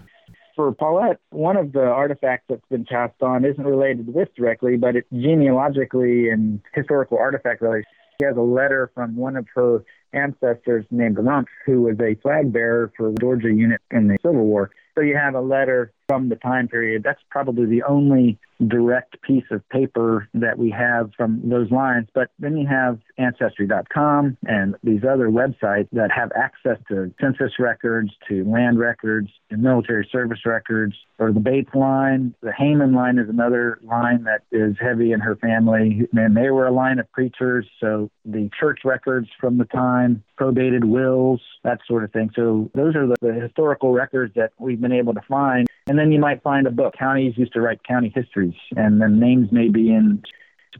For 0.56 0.72
Paulette, 0.74 1.20
one 1.32 1.58
of 1.58 1.72
the 1.72 1.86
artifacts 1.86 2.46
that's 2.50 2.66
been 2.70 2.86
passed 2.86 3.22
on 3.22 3.46
isn't 3.46 3.64
related 3.64 4.06
to 4.08 4.12
this 4.12 4.28
directly, 4.36 4.78
but 4.78 4.96
it's 4.96 5.10
genealogically 5.10 6.30
and 6.30 6.62
historical 6.76 7.18
artifact 7.18 7.62
related. 7.62 7.86
She 8.20 8.26
has 8.28 8.38
a 8.38 8.42
letter 8.42 8.92
from 8.94 9.16
one 9.16 9.38
of 9.38 9.48
her 9.56 9.84
ancestors 10.14 10.86
named 10.92 11.18
Rump, 11.20 11.48
who 11.66 11.84
was 11.84 12.00
a 12.00 12.16
flag 12.22 12.52
bearer 12.52 12.92
for 12.98 13.14
Georgia 13.20 13.52
unit 13.54 13.82
in 13.92 14.08
the 14.08 14.18
Civil 14.22 14.46
War. 14.46 14.72
So 14.96 15.02
you 15.02 15.16
have 15.16 15.36
a 15.36 15.42
letter 15.42 15.94
from 16.12 16.28
the 16.28 16.36
time 16.36 16.68
period. 16.68 17.04
That's 17.04 17.22
probably 17.30 17.66
the 17.66 17.84
only 17.84 18.38
direct 18.68 19.22
piece 19.22 19.46
of 19.50 19.68
paper 19.70 20.28
that 20.34 20.58
we 20.58 20.70
have 20.70 21.10
from 21.16 21.42
those 21.50 21.72
lines. 21.72 22.10
But 22.14 22.32
then 22.38 22.58
you 22.58 22.68
have 22.68 23.00
Ancestry.com 23.18 24.38
and 24.46 24.76
these 24.84 25.02
other 25.10 25.30
websites 25.30 25.88
that 25.94 26.12
have 26.12 26.32
access 26.36 26.78
to 26.90 27.14
census 27.22 27.54
records, 27.60 28.12
to 28.28 28.44
land 28.44 28.78
records, 28.78 29.30
and 29.50 29.64
military 29.64 30.08
service 30.12 30.40
records, 30.46 30.96
or 31.18 31.32
the 31.32 31.40
Bates 31.40 31.74
line. 31.74 32.36
The 32.42 32.52
Hayman 32.52 32.94
line 32.94 33.18
is 33.18 33.30
another 33.30 33.80
line 33.82 34.26
that 34.26 34.42
is 34.52 34.76
heavy 34.82 35.14
in 35.14 35.22
her 35.22 35.38
family. 35.38 36.10
And 36.14 36.36
they 36.36 36.50
were 36.50 36.68
a 36.68 36.74
line 36.74 37.00
of 37.00 37.10
preachers, 37.14 37.66
so 37.80 38.10
the 38.26 38.50
church 38.60 38.80
records 38.84 39.30
from 39.40 39.58
the 39.58 39.66
time, 39.66 40.24
probated 40.38 40.84
wills, 40.84 41.42
that 41.64 41.80
sort 41.88 42.04
of 42.04 42.12
thing. 42.12 42.32
So 42.36 42.70
those 42.76 42.96
are 42.96 43.08
the, 43.08 43.16
the 43.22 43.34
historical 43.34 43.94
records 43.94 44.34
that 44.36 44.52
we've 44.60 44.82
been 44.82 44.92
able 44.92 45.14
to 45.14 45.22
find. 45.22 45.68
And 45.92 46.00
then 46.00 46.14
you 46.14 46.20
might 46.20 46.42
find 46.42 46.68
a 46.68 46.72
book. 46.72 46.94
Counties 46.98 47.38
used 47.38 47.52
to 47.52 47.60
write 47.60 47.84
county 47.84 48.14
histories, 48.16 48.54
and 48.78 49.02
the 49.02 49.10
names 49.10 49.52
may 49.52 49.68
be 49.68 49.90
in. 49.90 50.24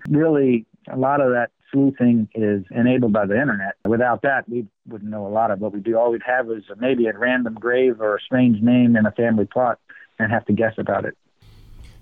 Really, 0.10 0.66
a 0.90 0.96
lot 0.96 1.20
of 1.20 1.32
that 1.32 1.52
sleuthing 1.70 2.30
is 2.34 2.64
enabled 2.72 3.12
by 3.12 3.26
the 3.26 3.34
internet. 3.38 3.76
Without 3.86 4.22
that, 4.22 4.48
we 4.48 4.66
wouldn't 4.88 5.12
know 5.12 5.28
a 5.28 5.28
lot 5.28 5.52
of 5.52 5.60
what 5.60 5.74
we 5.74 5.82
do. 5.82 5.98
All 5.98 6.12
we'd 6.14 6.24
have 6.26 6.50
is 6.50 6.64
maybe 6.78 7.08
a 7.08 7.18
random 7.18 7.56
grave 7.56 8.00
or 8.00 8.16
a 8.16 8.22
strange 8.22 8.62
name 8.62 8.96
in 8.96 9.06
a 9.06 9.12
family 9.12 9.46
plot 9.46 9.80
and 10.18 10.32
have 10.32 10.46
to 10.46 10.54
guess 10.54 10.76
about 10.78 11.04
it. 11.04 11.18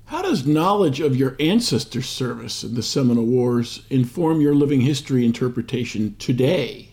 How 0.05 0.21
does 0.21 0.45
knowledge 0.45 0.99
of 0.99 1.15
your 1.15 1.35
ancestors' 1.39 2.07
service 2.07 2.63
in 2.63 2.75
the 2.75 2.83
Seminole 2.83 3.25
Wars 3.25 3.87
inform 3.89 4.39
your 4.39 4.53
living 4.53 4.81
history 4.81 5.25
interpretation 5.25 6.15
today? 6.19 6.88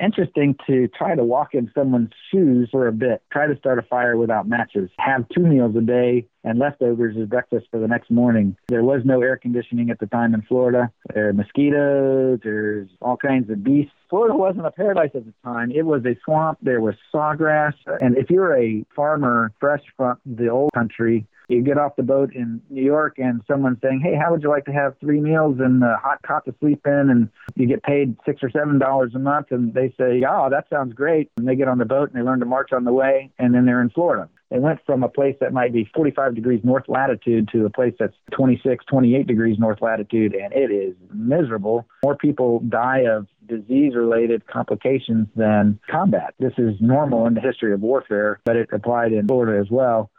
Interesting 0.00 0.56
to 0.66 0.88
try 0.88 1.14
to 1.14 1.24
walk 1.24 1.54
in 1.54 1.70
someone's 1.74 2.10
shoes 2.30 2.68
for 2.70 2.86
a 2.86 2.92
bit. 2.92 3.22
Try 3.32 3.46
to 3.46 3.56
start 3.56 3.78
a 3.78 3.82
fire 3.82 4.16
without 4.16 4.48
matches. 4.48 4.90
Have 4.98 5.28
two 5.28 5.42
meals 5.42 5.74
a 5.76 5.80
day 5.80 6.26
and 6.42 6.58
leftovers 6.58 7.16
as 7.20 7.28
breakfast 7.28 7.66
for 7.70 7.80
the 7.80 7.88
next 7.88 8.10
morning. 8.10 8.56
There 8.68 8.84
was 8.84 9.02
no 9.04 9.22
air 9.22 9.36
conditioning 9.36 9.90
at 9.90 9.98
the 9.98 10.06
time 10.06 10.34
in 10.34 10.42
Florida. 10.42 10.90
There 11.14 11.28
are 11.28 11.32
mosquitoes, 11.32 12.40
there's 12.42 12.88
all 13.00 13.16
kinds 13.16 13.50
of 13.50 13.64
beasts. 13.64 13.92
Florida 14.10 14.36
wasn't 14.36 14.66
a 14.66 14.70
paradise 14.70 15.10
at 15.14 15.24
the 15.24 15.32
time. 15.42 15.70
It 15.70 15.86
was 15.86 16.04
a 16.04 16.16
swamp. 16.24 16.58
There 16.62 16.80
was 16.80 16.94
sawgrass. 17.12 17.74
And 18.00 18.16
if 18.16 18.30
you're 18.30 18.56
a 18.56 18.84
farmer 18.94 19.52
fresh 19.58 19.82
from 19.96 20.18
the 20.26 20.48
old 20.48 20.72
country, 20.72 21.26
You 21.48 21.62
get 21.62 21.78
off 21.78 21.96
the 21.96 22.02
boat 22.02 22.34
in 22.34 22.60
New 22.70 22.82
York 22.82 23.18
and 23.18 23.42
someone's 23.46 23.78
saying, 23.82 24.00
Hey, 24.02 24.14
how 24.14 24.32
would 24.32 24.42
you 24.42 24.48
like 24.48 24.64
to 24.66 24.72
have 24.72 24.94
three 25.00 25.20
meals 25.20 25.56
and 25.60 25.82
a 25.82 25.96
hot 25.96 26.20
cot 26.26 26.44
to 26.46 26.54
sleep 26.60 26.80
in? 26.86 27.10
And 27.10 27.28
you 27.54 27.66
get 27.66 27.82
paid 27.82 28.16
six 28.24 28.42
or 28.42 28.50
seven 28.50 28.78
dollars 28.78 29.12
a 29.14 29.18
month. 29.18 29.48
And 29.50 29.74
they 29.74 29.94
say, 29.98 30.22
Oh, 30.28 30.48
that 30.50 30.66
sounds 30.70 30.94
great. 30.94 31.30
And 31.36 31.46
they 31.46 31.56
get 31.56 31.68
on 31.68 31.78
the 31.78 31.84
boat 31.84 32.10
and 32.10 32.20
they 32.20 32.24
learn 32.24 32.40
to 32.40 32.46
march 32.46 32.72
on 32.72 32.84
the 32.84 32.92
way. 32.92 33.30
And 33.38 33.54
then 33.54 33.66
they're 33.66 33.82
in 33.82 33.90
Florida. 33.90 34.28
They 34.50 34.60
went 34.60 34.78
from 34.86 35.02
a 35.02 35.08
place 35.08 35.34
that 35.40 35.52
might 35.52 35.72
be 35.72 35.90
45 35.94 36.36
degrees 36.36 36.60
north 36.62 36.84
latitude 36.86 37.48
to 37.52 37.66
a 37.66 37.70
place 37.70 37.94
that's 37.98 38.14
26, 38.32 38.84
28 38.84 39.26
degrees 39.26 39.58
north 39.58 39.82
latitude. 39.82 40.34
And 40.34 40.52
it 40.52 40.70
is 40.70 40.94
miserable. 41.12 41.86
More 42.04 42.16
people 42.16 42.60
die 42.60 43.04
of 43.10 43.26
disease 43.48 43.94
related 43.94 44.46
complications 44.46 45.26
than 45.34 45.80
combat. 45.90 46.34
This 46.38 46.52
is 46.56 46.74
normal 46.80 47.26
in 47.26 47.34
the 47.34 47.40
history 47.40 47.72
of 47.72 47.80
warfare, 47.80 48.40
but 48.44 48.56
it 48.56 48.68
applied 48.72 49.12
in 49.12 49.26
Florida 49.26 49.60
as 49.60 49.70
well. 49.70 50.10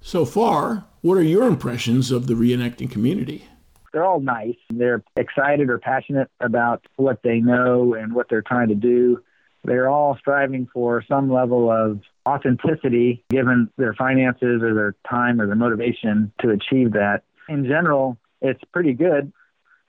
So 0.00 0.24
far, 0.24 0.86
what 1.02 1.14
are 1.14 1.22
your 1.22 1.46
impressions 1.46 2.10
of 2.10 2.26
the 2.26 2.34
reenacting 2.34 2.90
community? 2.90 3.44
They're 3.92 4.04
all 4.04 4.20
nice. 4.20 4.56
They're 4.72 5.02
excited 5.16 5.68
or 5.68 5.78
passionate 5.78 6.30
about 6.40 6.84
what 6.96 7.22
they 7.22 7.40
know 7.40 7.94
and 7.94 8.14
what 8.14 8.28
they're 8.28 8.42
trying 8.42 8.68
to 8.68 8.74
do. 8.74 9.22
They're 9.64 9.88
all 9.88 10.16
striving 10.18 10.68
for 10.72 11.04
some 11.06 11.30
level 11.30 11.70
of 11.70 12.00
authenticity 12.26 13.24
given 13.28 13.68
their 13.76 13.94
finances 13.94 14.62
or 14.62 14.74
their 14.74 14.94
time 15.08 15.40
or 15.40 15.46
their 15.46 15.56
motivation 15.56 16.32
to 16.40 16.50
achieve 16.50 16.92
that. 16.92 17.22
In 17.48 17.64
general, 17.64 18.16
it's 18.40 18.62
pretty 18.72 18.94
good. 18.94 19.32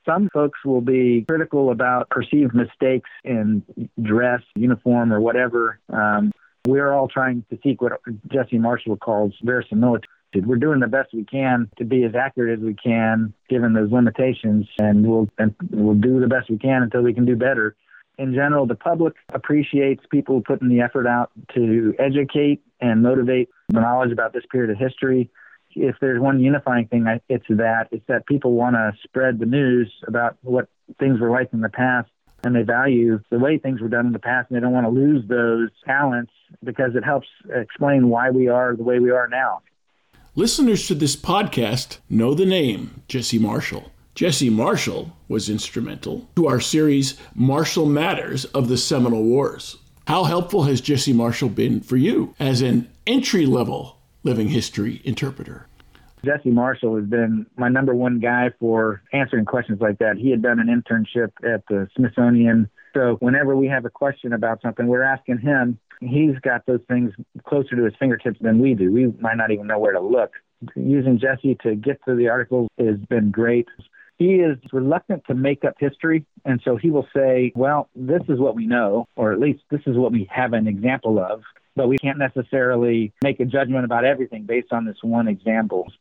Some 0.05 0.29
folks 0.33 0.59
will 0.65 0.81
be 0.81 1.25
critical 1.29 1.71
about 1.71 2.09
perceived 2.09 2.55
mistakes 2.55 3.09
in 3.23 3.63
dress, 4.01 4.41
uniform, 4.55 5.13
or 5.13 5.21
whatever. 5.21 5.79
Um, 5.89 6.31
we're 6.67 6.93
all 6.93 7.07
trying 7.07 7.43
to 7.49 7.57
seek 7.63 7.81
what 7.81 7.93
Jesse 8.31 8.57
Marshall 8.57 8.97
calls 8.97 9.33
verisimilitude. 9.43 10.07
We're 10.33 10.55
doing 10.57 10.79
the 10.79 10.87
best 10.87 11.13
we 11.13 11.25
can 11.25 11.69
to 11.77 11.83
be 11.83 12.03
as 12.03 12.15
accurate 12.15 12.59
as 12.59 12.63
we 12.63 12.73
can, 12.73 13.33
given 13.49 13.73
those 13.73 13.91
limitations, 13.91 14.67
and 14.79 15.05
we'll 15.05 15.27
and 15.37 15.53
we'll 15.71 15.95
do 15.95 16.19
the 16.19 16.27
best 16.27 16.49
we 16.49 16.57
can 16.57 16.83
until 16.83 17.01
we 17.01 17.13
can 17.13 17.25
do 17.25 17.35
better. 17.35 17.75
In 18.17 18.33
general, 18.33 18.65
the 18.65 18.75
public 18.75 19.15
appreciates 19.33 20.03
people 20.09 20.41
putting 20.41 20.69
the 20.69 20.81
effort 20.81 21.07
out 21.07 21.31
to 21.55 21.93
educate 21.99 22.61
and 22.79 23.01
motivate 23.01 23.49
the 23.69 23.81
knowledge 23.81 24.11
about 24.11 24.31
this 24.31 24.43
period 24.51 24.69
of 24.69 24.77
history. 24.77 25.29
If 25.73 25.95
there's 25.99 26.21
one 26.21 26.39
unifying 26.39 26.87
thing, 26.87 27.07
it's 27.27 27.45
that 27.49 27.87
it's 27.91 28.05
that 28.07 28.25
people 28.25 28.53
want 28.53 28.75
to 28.75 28.93
spread 29.03 29.39
the 29.39 29.45
news 29.45 29.91
about 30.07 30.37
what 30.43 30.69
things 30.99 31.19
were 31.19 31.31
like 31.31 31.49
in 31.51 31.61
the 31.61 31.69
past 31.69 32.10
and 32.43 32.55
they 32.55 32.63
value 32.63 33.19
the 33.29 33.39
way 33.39 33.57
things 33.57 33.81
were 33.81 33.87
done 33.87 34.07
in 34.07 34.13
the 34.13 34.19
past 34.19 34.49
and 34.49 34.57
they 34.57 34.61
don't 34.61 34.73
want 34.73 34.85
to 34.85 34.91
lose 34.91 35.27
those 35.27 35.69
talents 35.85 36.31
because 36.63 36.95
it 36.95 37.03
helps 37.03 37.27
explain 37.53 38.09
why 38.09 38.29
we 38.29 38.47
are 38.47 38.75
the 38.75 38.83
way 38.83 38.99
we 38.99 39.11
are 39.11 39.27
now. 39.27 39.61
Listeners 40.35 40.87
to 40.87 40.95
this 40.95 41.15
podcast 41.15 41.97
know 42.09 42.33
the 42.33 42.45
name 42.45 43.01
Jesse 43.07 43.39
Marshall. 43.39 43.91
Jesse 44.15 44.49
Marshall 44.49 45.15
was 45.27 45.49
instrumental 45.49 46.29
to 46.35 46.47
our 46.47 46.59
series 46.59 47.17
Marshall 47.35 47.85
Matters 47.85 48.45
of 48.45 48.67
the 48.67 48.77
Seminole 48.77 49.23
Wars. 49.23 49.77
How 50.07 50.23
helpful 50.25 50.63
has 50.63 50.81
Jesse 50.81 51.13
Marshall 51.13 51.49
been 51.49 51.79
for 51.79 51.97
you 51.97 52.35
as 52.39 52.61
an 52.61 52.89
entry 53.07 53.45
level 53.45 53.97
living 54.23 54.49
history 54.49 55.01
interpreter? 55.03 55.67
Jesse 56.23 56.51
Marshall 56.51 56.97
has 56.97 57.05
been 57.05 57.45
my 57.57 57.69
number 57.69 57.95
one 57.95 58.19
guy 58.19 58.51
for 58.59 59.01
answering 59.11 59.45
questions 59.45 59.79
like 59.81 59.99
that. 59.99 60.17
He 60.17 60.29
had 60.29 60.41
done 60.41 60.59
an 60.59 60.67
internship 60.67 61.31
at 61.43 61.63
the 61.67 61.87
Smithsonian. 61.95 62.69
So 62.93 63.15
whenever 63.19 63.55
we 63.55 63.67
have 63.67 63.85
a 63.85 63.89
question 63.89 64.33
about 64.33 64.61
something, 64.61 64.87
we're 64.87 65.03
asking 65.03 65.39
him. 65.39 65.79
He's 65.99 66.37
got 66.41 66.65
those 66.65 66.81
things 66.87 67.13
closer 67.45 67.75
to 67.75 67.83
his 67.83 67.93
fingertips 67.99 68.39
than 68.41 68.59
we 68.59 68.73
do. 68.73 68.91
We 68.91 69.07
might 69.19 69.37
not 69.37 69.51
even 69.51 69.67
know 69.67 69.79
where 69.79 69.93
to 69.93 69.99
look. 69.99 70.31
Using 70.75 71.19
Jesse 71.19 71.57
to 71.63 71.75
get 71.75 72.03
to 72.05 72.15
the 72.15 72.29
articles 72.29 72.69
has 72.77 72.97
been 73.09 73.31
great. 73.31 73.67
He 74.17 74.35
is 74.35 74.57
reluctant 74.71 75.23
to 75.27 75.33
make 75.33 75.63
up 75.65 75.75
history. 75.79 76.25
And 76.45 76.61
so 76.63 76.75
he 76.75 76.91
will 76.91 77.07
say, 77.15 77.51
well, 77.55 77.89
this 77.95 78.21
is 78.29 78.39
what 78.39 78.55
we 78.55 78.67
know, 78.67 79.07
or 79.15 79.31
at 79.31 79.39
least 79.39 79.61
this 79.71 79.81
is 79.87 79.97
what 79.97 80.11
we 80.11 80.29
have 80.31 80.53
an 80.53 80.67
example 80.67 81.19
of 81.19 81.41
but 81.75 81.87
we 81.87 81.97
can't 81.97 82.17
necessarily 82.17 83.13
make 83.23 83.39
a 83.39 83.45
judgment 83.45 83.85
about 83.85 84.05
everything 84.05 84.43
based 84.43 84.71
on 84.71 84.85
this 84.85 84.97
one 85.01 85.27
example. 85.27 85.91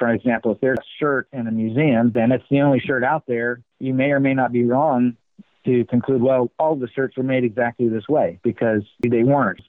For 0.00 0.08
example, 0.08 0.52
if 0.52 0.60
there's 0.62 0.78
a 0.78 0.98
shirt 0.98 1.28
in 1.30 1.46
a 1.46 1.50
museum, 1.50 2.10
then 2.10 2.32
it's 2.32 2.44
the 2.50 2.62
only 2.62 2.80
shirt 2.80 3.04
out 3.04 3.24
there. 3.28 3.60
You 3.80 3.92
may 3.92 4.12
or 4.12 4.18
may 4.18 4.32
not 4.32 4.50
be 4.50 4.64
wrong 4.64 5.18
to 5.66 5.84
conclude, 5.84 6.22
well, 6.22 6.50
all 6.58 6.74
the 6.74 6.88
shirts 6.88 7.18
were 7.18 7.22
made 7.22 7.44
exactly 7.44 7.86
this 7.86 8.08
way 8.08 8.40
because 8.42 8.80
they 9.06 9.24
weren't. 9.24 9.60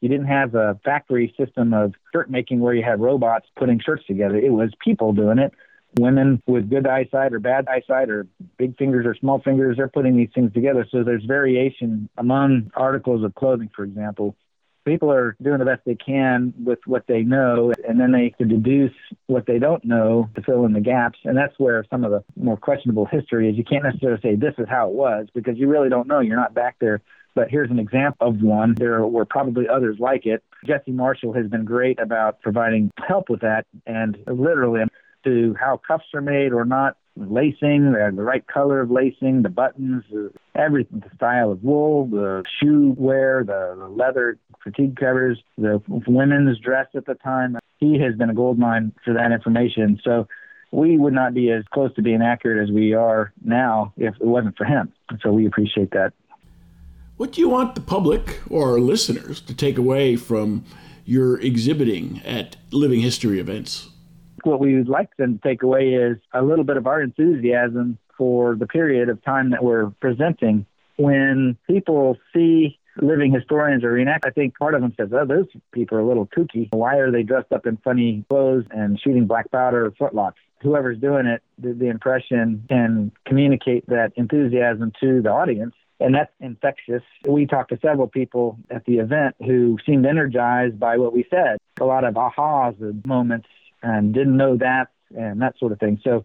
You 0.00 0.08
didn't 0.08 0.28
have 0.28 0.54
a 0.54 0.78
factory 0.84 1.34
system 1.36 1.74
of 1.74 1.94
shirt 2.12 2.30
making 2.30 2.60
where 2.60 2.72
you 2.72 2.84
had 2.84 3.00
robots 3.00 3.48
putting 3.56 3.80
shirts 3.80 4.06
together. 4.06 4.36
It 4.36 4.52
was 4.52 4.70
people 4.82 5.12
doing 5.12 5.40
it. 5.40 5.52
Women 5.98 6.40
with 6.46 6.70
good 6.70 6.86
eyesight 6.86 7.34
or 7.34 7.40
bad 7.40 7.66
eyesight 7.66 8.10
or 8.10 8.28
big 8.58 8.78
fingers 8.78 9.06
or 9.06 9.16
small 9.16 9.40
fingers, 9.40 9.76
they're 9.76 9.88
putting 9.88 10.16
these 10.16 10.30
things 10.32 10.52
together. 10.52 10.86
So 10.88 11.02
there's 11.02 11.24
variation 11.24 12.08
among 12.16 12.70
articles 12.76 13.24
of 13.24 13.34
clothing, 13.34 13.70
for 13.74 13.82
example 13.82 14.36
people 14.90 15.12
are 15.12 15.36
doing 15.40 15.58
the 15.58 15.64
best 15.64 15.82
they 15.86 15.94
can 15.94 16.52
with 16.64 16.80
what 16.84 17.06
they 17.06 17.22
know, 17.22 17.72
and 17.88 18.00
then 18.00 18.10
they 18.10 18.30
can 18.36 18.48
deduce 18.48 18.92
what 19.26 19.46
they 19.46 19.60
don't 19.60 19.84
know 19.84 20.28
to 20.34 20.42
fill 20.42 20.64
in 20.64 20.72
the 20.72 20.80
gaps. 20.80 21.18
And 21.24 21.36
that's 21.36 21.54
where 21.58 21.84
some 21.88 22.04
of 22.04 22.10
the 22.10 22.24
more 22.34 22.56
questionable 22.56 23.06
history 23.06 23.48
is. 23.48 23.56
You 23.56 23.62
can't 23.64 23.84
necessarily 23.84 24.20
say 24.20 24.34
this 24.34 24.54
is 24.58 24.66
how 24.68 24.88
it 24.88 24.94
was 24.94 25.28
because 25.32 25.56
you 25.56 25.68
really 25.68 25.88
don't 25.88 26.08
know. 26.08 26.18
You're 26.18 26.36
not 26.36 26.54
back 26.54 26.76
there. 26.80 27.00
But 27.36 27.48
here's 27.48 27.70
an 27.70 27.78
example 27.78 28.26
of 28.26 28.42
one. 28.42 28.74
There 28.74 29.06
were 29.06 29.24
probably 29.24 29.68
others 29.68 29.98
like 30.00 30.26
it. 30.26 30.42
Jesse 30.66 30.90
Marshall 30.90 31.32
has 31.34 31.46
been 31.46 31.64
great 31.64 32.00
about 32.00 32.40
providing 32.40 32.90
help 33.06 33.30
with 33.30 33.42
that 33.42 33.66
and 33.86 34.18
literally 34.26 34.82
to 35.22 35.54
how 35.58 35.80
cuffs 35.86 36.06
are 36.14 36.20
made 36.20 36.52
or 36.52 36.64
not, 36.64 36.96
lacing, 37.28 37.92
the, 37.92 38.12
the 38.14 38.22
right 38.22 38.46
color 38.46 38.80
of 38.80 38.90
lacing, 38.90 39.42
the 39.42 39.48
buttons, 39.48 40.04
uh, 40.14 40.28
everything, 40.54 41.00
the 41.00 41.14
style 41.16 41.52
of 41.52 41.62
wool, 41.62 42.06
the 42.06 42.44
shoe 42.60 42.94
wear, 42.96 43.44
the, 43.44 43.76
the 43.78 43.88
leather 43.88 44.38
fatigue 44.62 44.96
covers, 44.96 45.42
the 45.58 45.82
women's 46.06 46.58
dress 46.58 46.86
at 46.94 47.06
the 47.06 47.14
time. 47.14 47.58
He 47.78 47.98
has 48.00 48.14
been 48.14 48.30
a 48.30 48.34
gold 48.34 48.58
mine 48.58 48.92
for 49.04 49.14
that 49.14 49.32
information. 49.32 50.00
So 50.04 50.28
we 50.70 50.96
would 50.96 51.12
not 51.12 51.34
be 51.34 51.50
as 51.50 51.64
close 51.72 51.94
to 51.94 52.02
being 52.02 52.22
accurate 52.22 52.62
as 52.62 52.72
we 52.72 52.94
are 52.94 53.32
now 53.44 53.92
if 53.96 54.14
it 54.14 54.26
wasn't 54.26 54.56
for 54.56 54.64
him. 54.64 54.92
So 55.22 55.32
we 55.32 55.46
appreciate 55.46 55.90
that. 55.92 56.12
What 57.16 57.32
do 57.32 57.40
you 57.40 57.48
want 57.48 57.74
the 57.74 57.80
public 57.80 58.40
or 58.50 58.80
listeners 58.80 59.40
to 59.42 59.54
take 59.54 59.76
away 59.76 60.16
from 60.16 60.64
your 61.04 61.40
exhibiting 61.40 62.22
at 62.24 62.56
Living 62.70 63.00
History 63.00 63.40
events? 63.40 63.88
What 64.44 64.60
we 64.60 64.76
would 64.76 64.88
like 64.88 65.16
them 65.16 65.38
to 65.38 65.48
take 65.48 65.62
away 65.62 65.94
is 65.94 66.18
a 66.32 66.42
little 66.42 66.64
bit 66.64 66.76
of 66.76 66.86
our 66.86 67.02
enthusiasm 67.02 67.98
for 68.16 68.54
the 68.54 68.66
period 68.66 69.08
of 69.08 69.22
time 69.24 69.50
that 69.50 69.64
we're 69.64 69.90
presenting. 70.00 70.66
When 70.96 71.56
people 71.66 72.18
see 72.34 72.78
living 73.00 73.32
historians 73.32 73.84
or 73.84 73.92
reenact, 73.92 74.26
I 74.26 74.30
think 74.30 74.58
part 74.58 74.74
of 74.74 74.82
them 74.82 74.92
says, 74.98 75.08
oh, 75.12 75.24
those 75.24 75.46
people 75.72 75.96
are 75.96 76.02
a 76.02 76.06
little 76.06 76.26
kooky. 76.26 76.68
Why 76.72 76.96
are 76.96 77.10
they 77.10 77.22
dressed 77.22 77.52
up 77.52 77.66
in 77.66 77.78
funny 77.78 78.24
clothes 78.28 78.64
and 78.70 79.00
shooting 79.00 79.26
black 79.26 79.50
powder 79.50 79.90
flintlocks? 79.98 80.34
Whoever's 80.62 80.98
doing 80.98 81.24
it, 81.24 81.42
the, 81.58 81.72
the 81.72 81.86
impression 81.86 82.64
can 82.68 83.12
communicate 83.24 83.86
that 83.86 84.12
enthusiasm 84.16 84.92
to 85.00 85.22
the 85.22 85.30
audience 85.30 85.74
and 86.00 86.14
that's 86.14 86.32
infectious. 86.40 87.02
We 87.28 87.46
talked 87.46 87.70
to 87.70 87.78
several 87.80 88.08
people 88.08 88.58
at 88.70 88.84
the 88.86 88.98
event 88.98 89.36
who 89.38 89.76
seemed 89.84 90.06
energized 90.06 90.80
by 90.80 90.96
what 90.96 91.12
we 91.12 91.26
said. 91.30 91.58
A 91.78 91.84
lot 91.84 92.04
of 92.04 92.14
ahas 92.14 93.06
moments 93.06 93.46
and 93.82 94.14
didn't 94.14 94.36
know 94.36 94.56
that 94.56 94.88
and 95.16 95.40
that 95.42 95.58
sort 95.58 95.72
of 95.72 95.78
thing. 95.78 96.00
So 96.04 96.24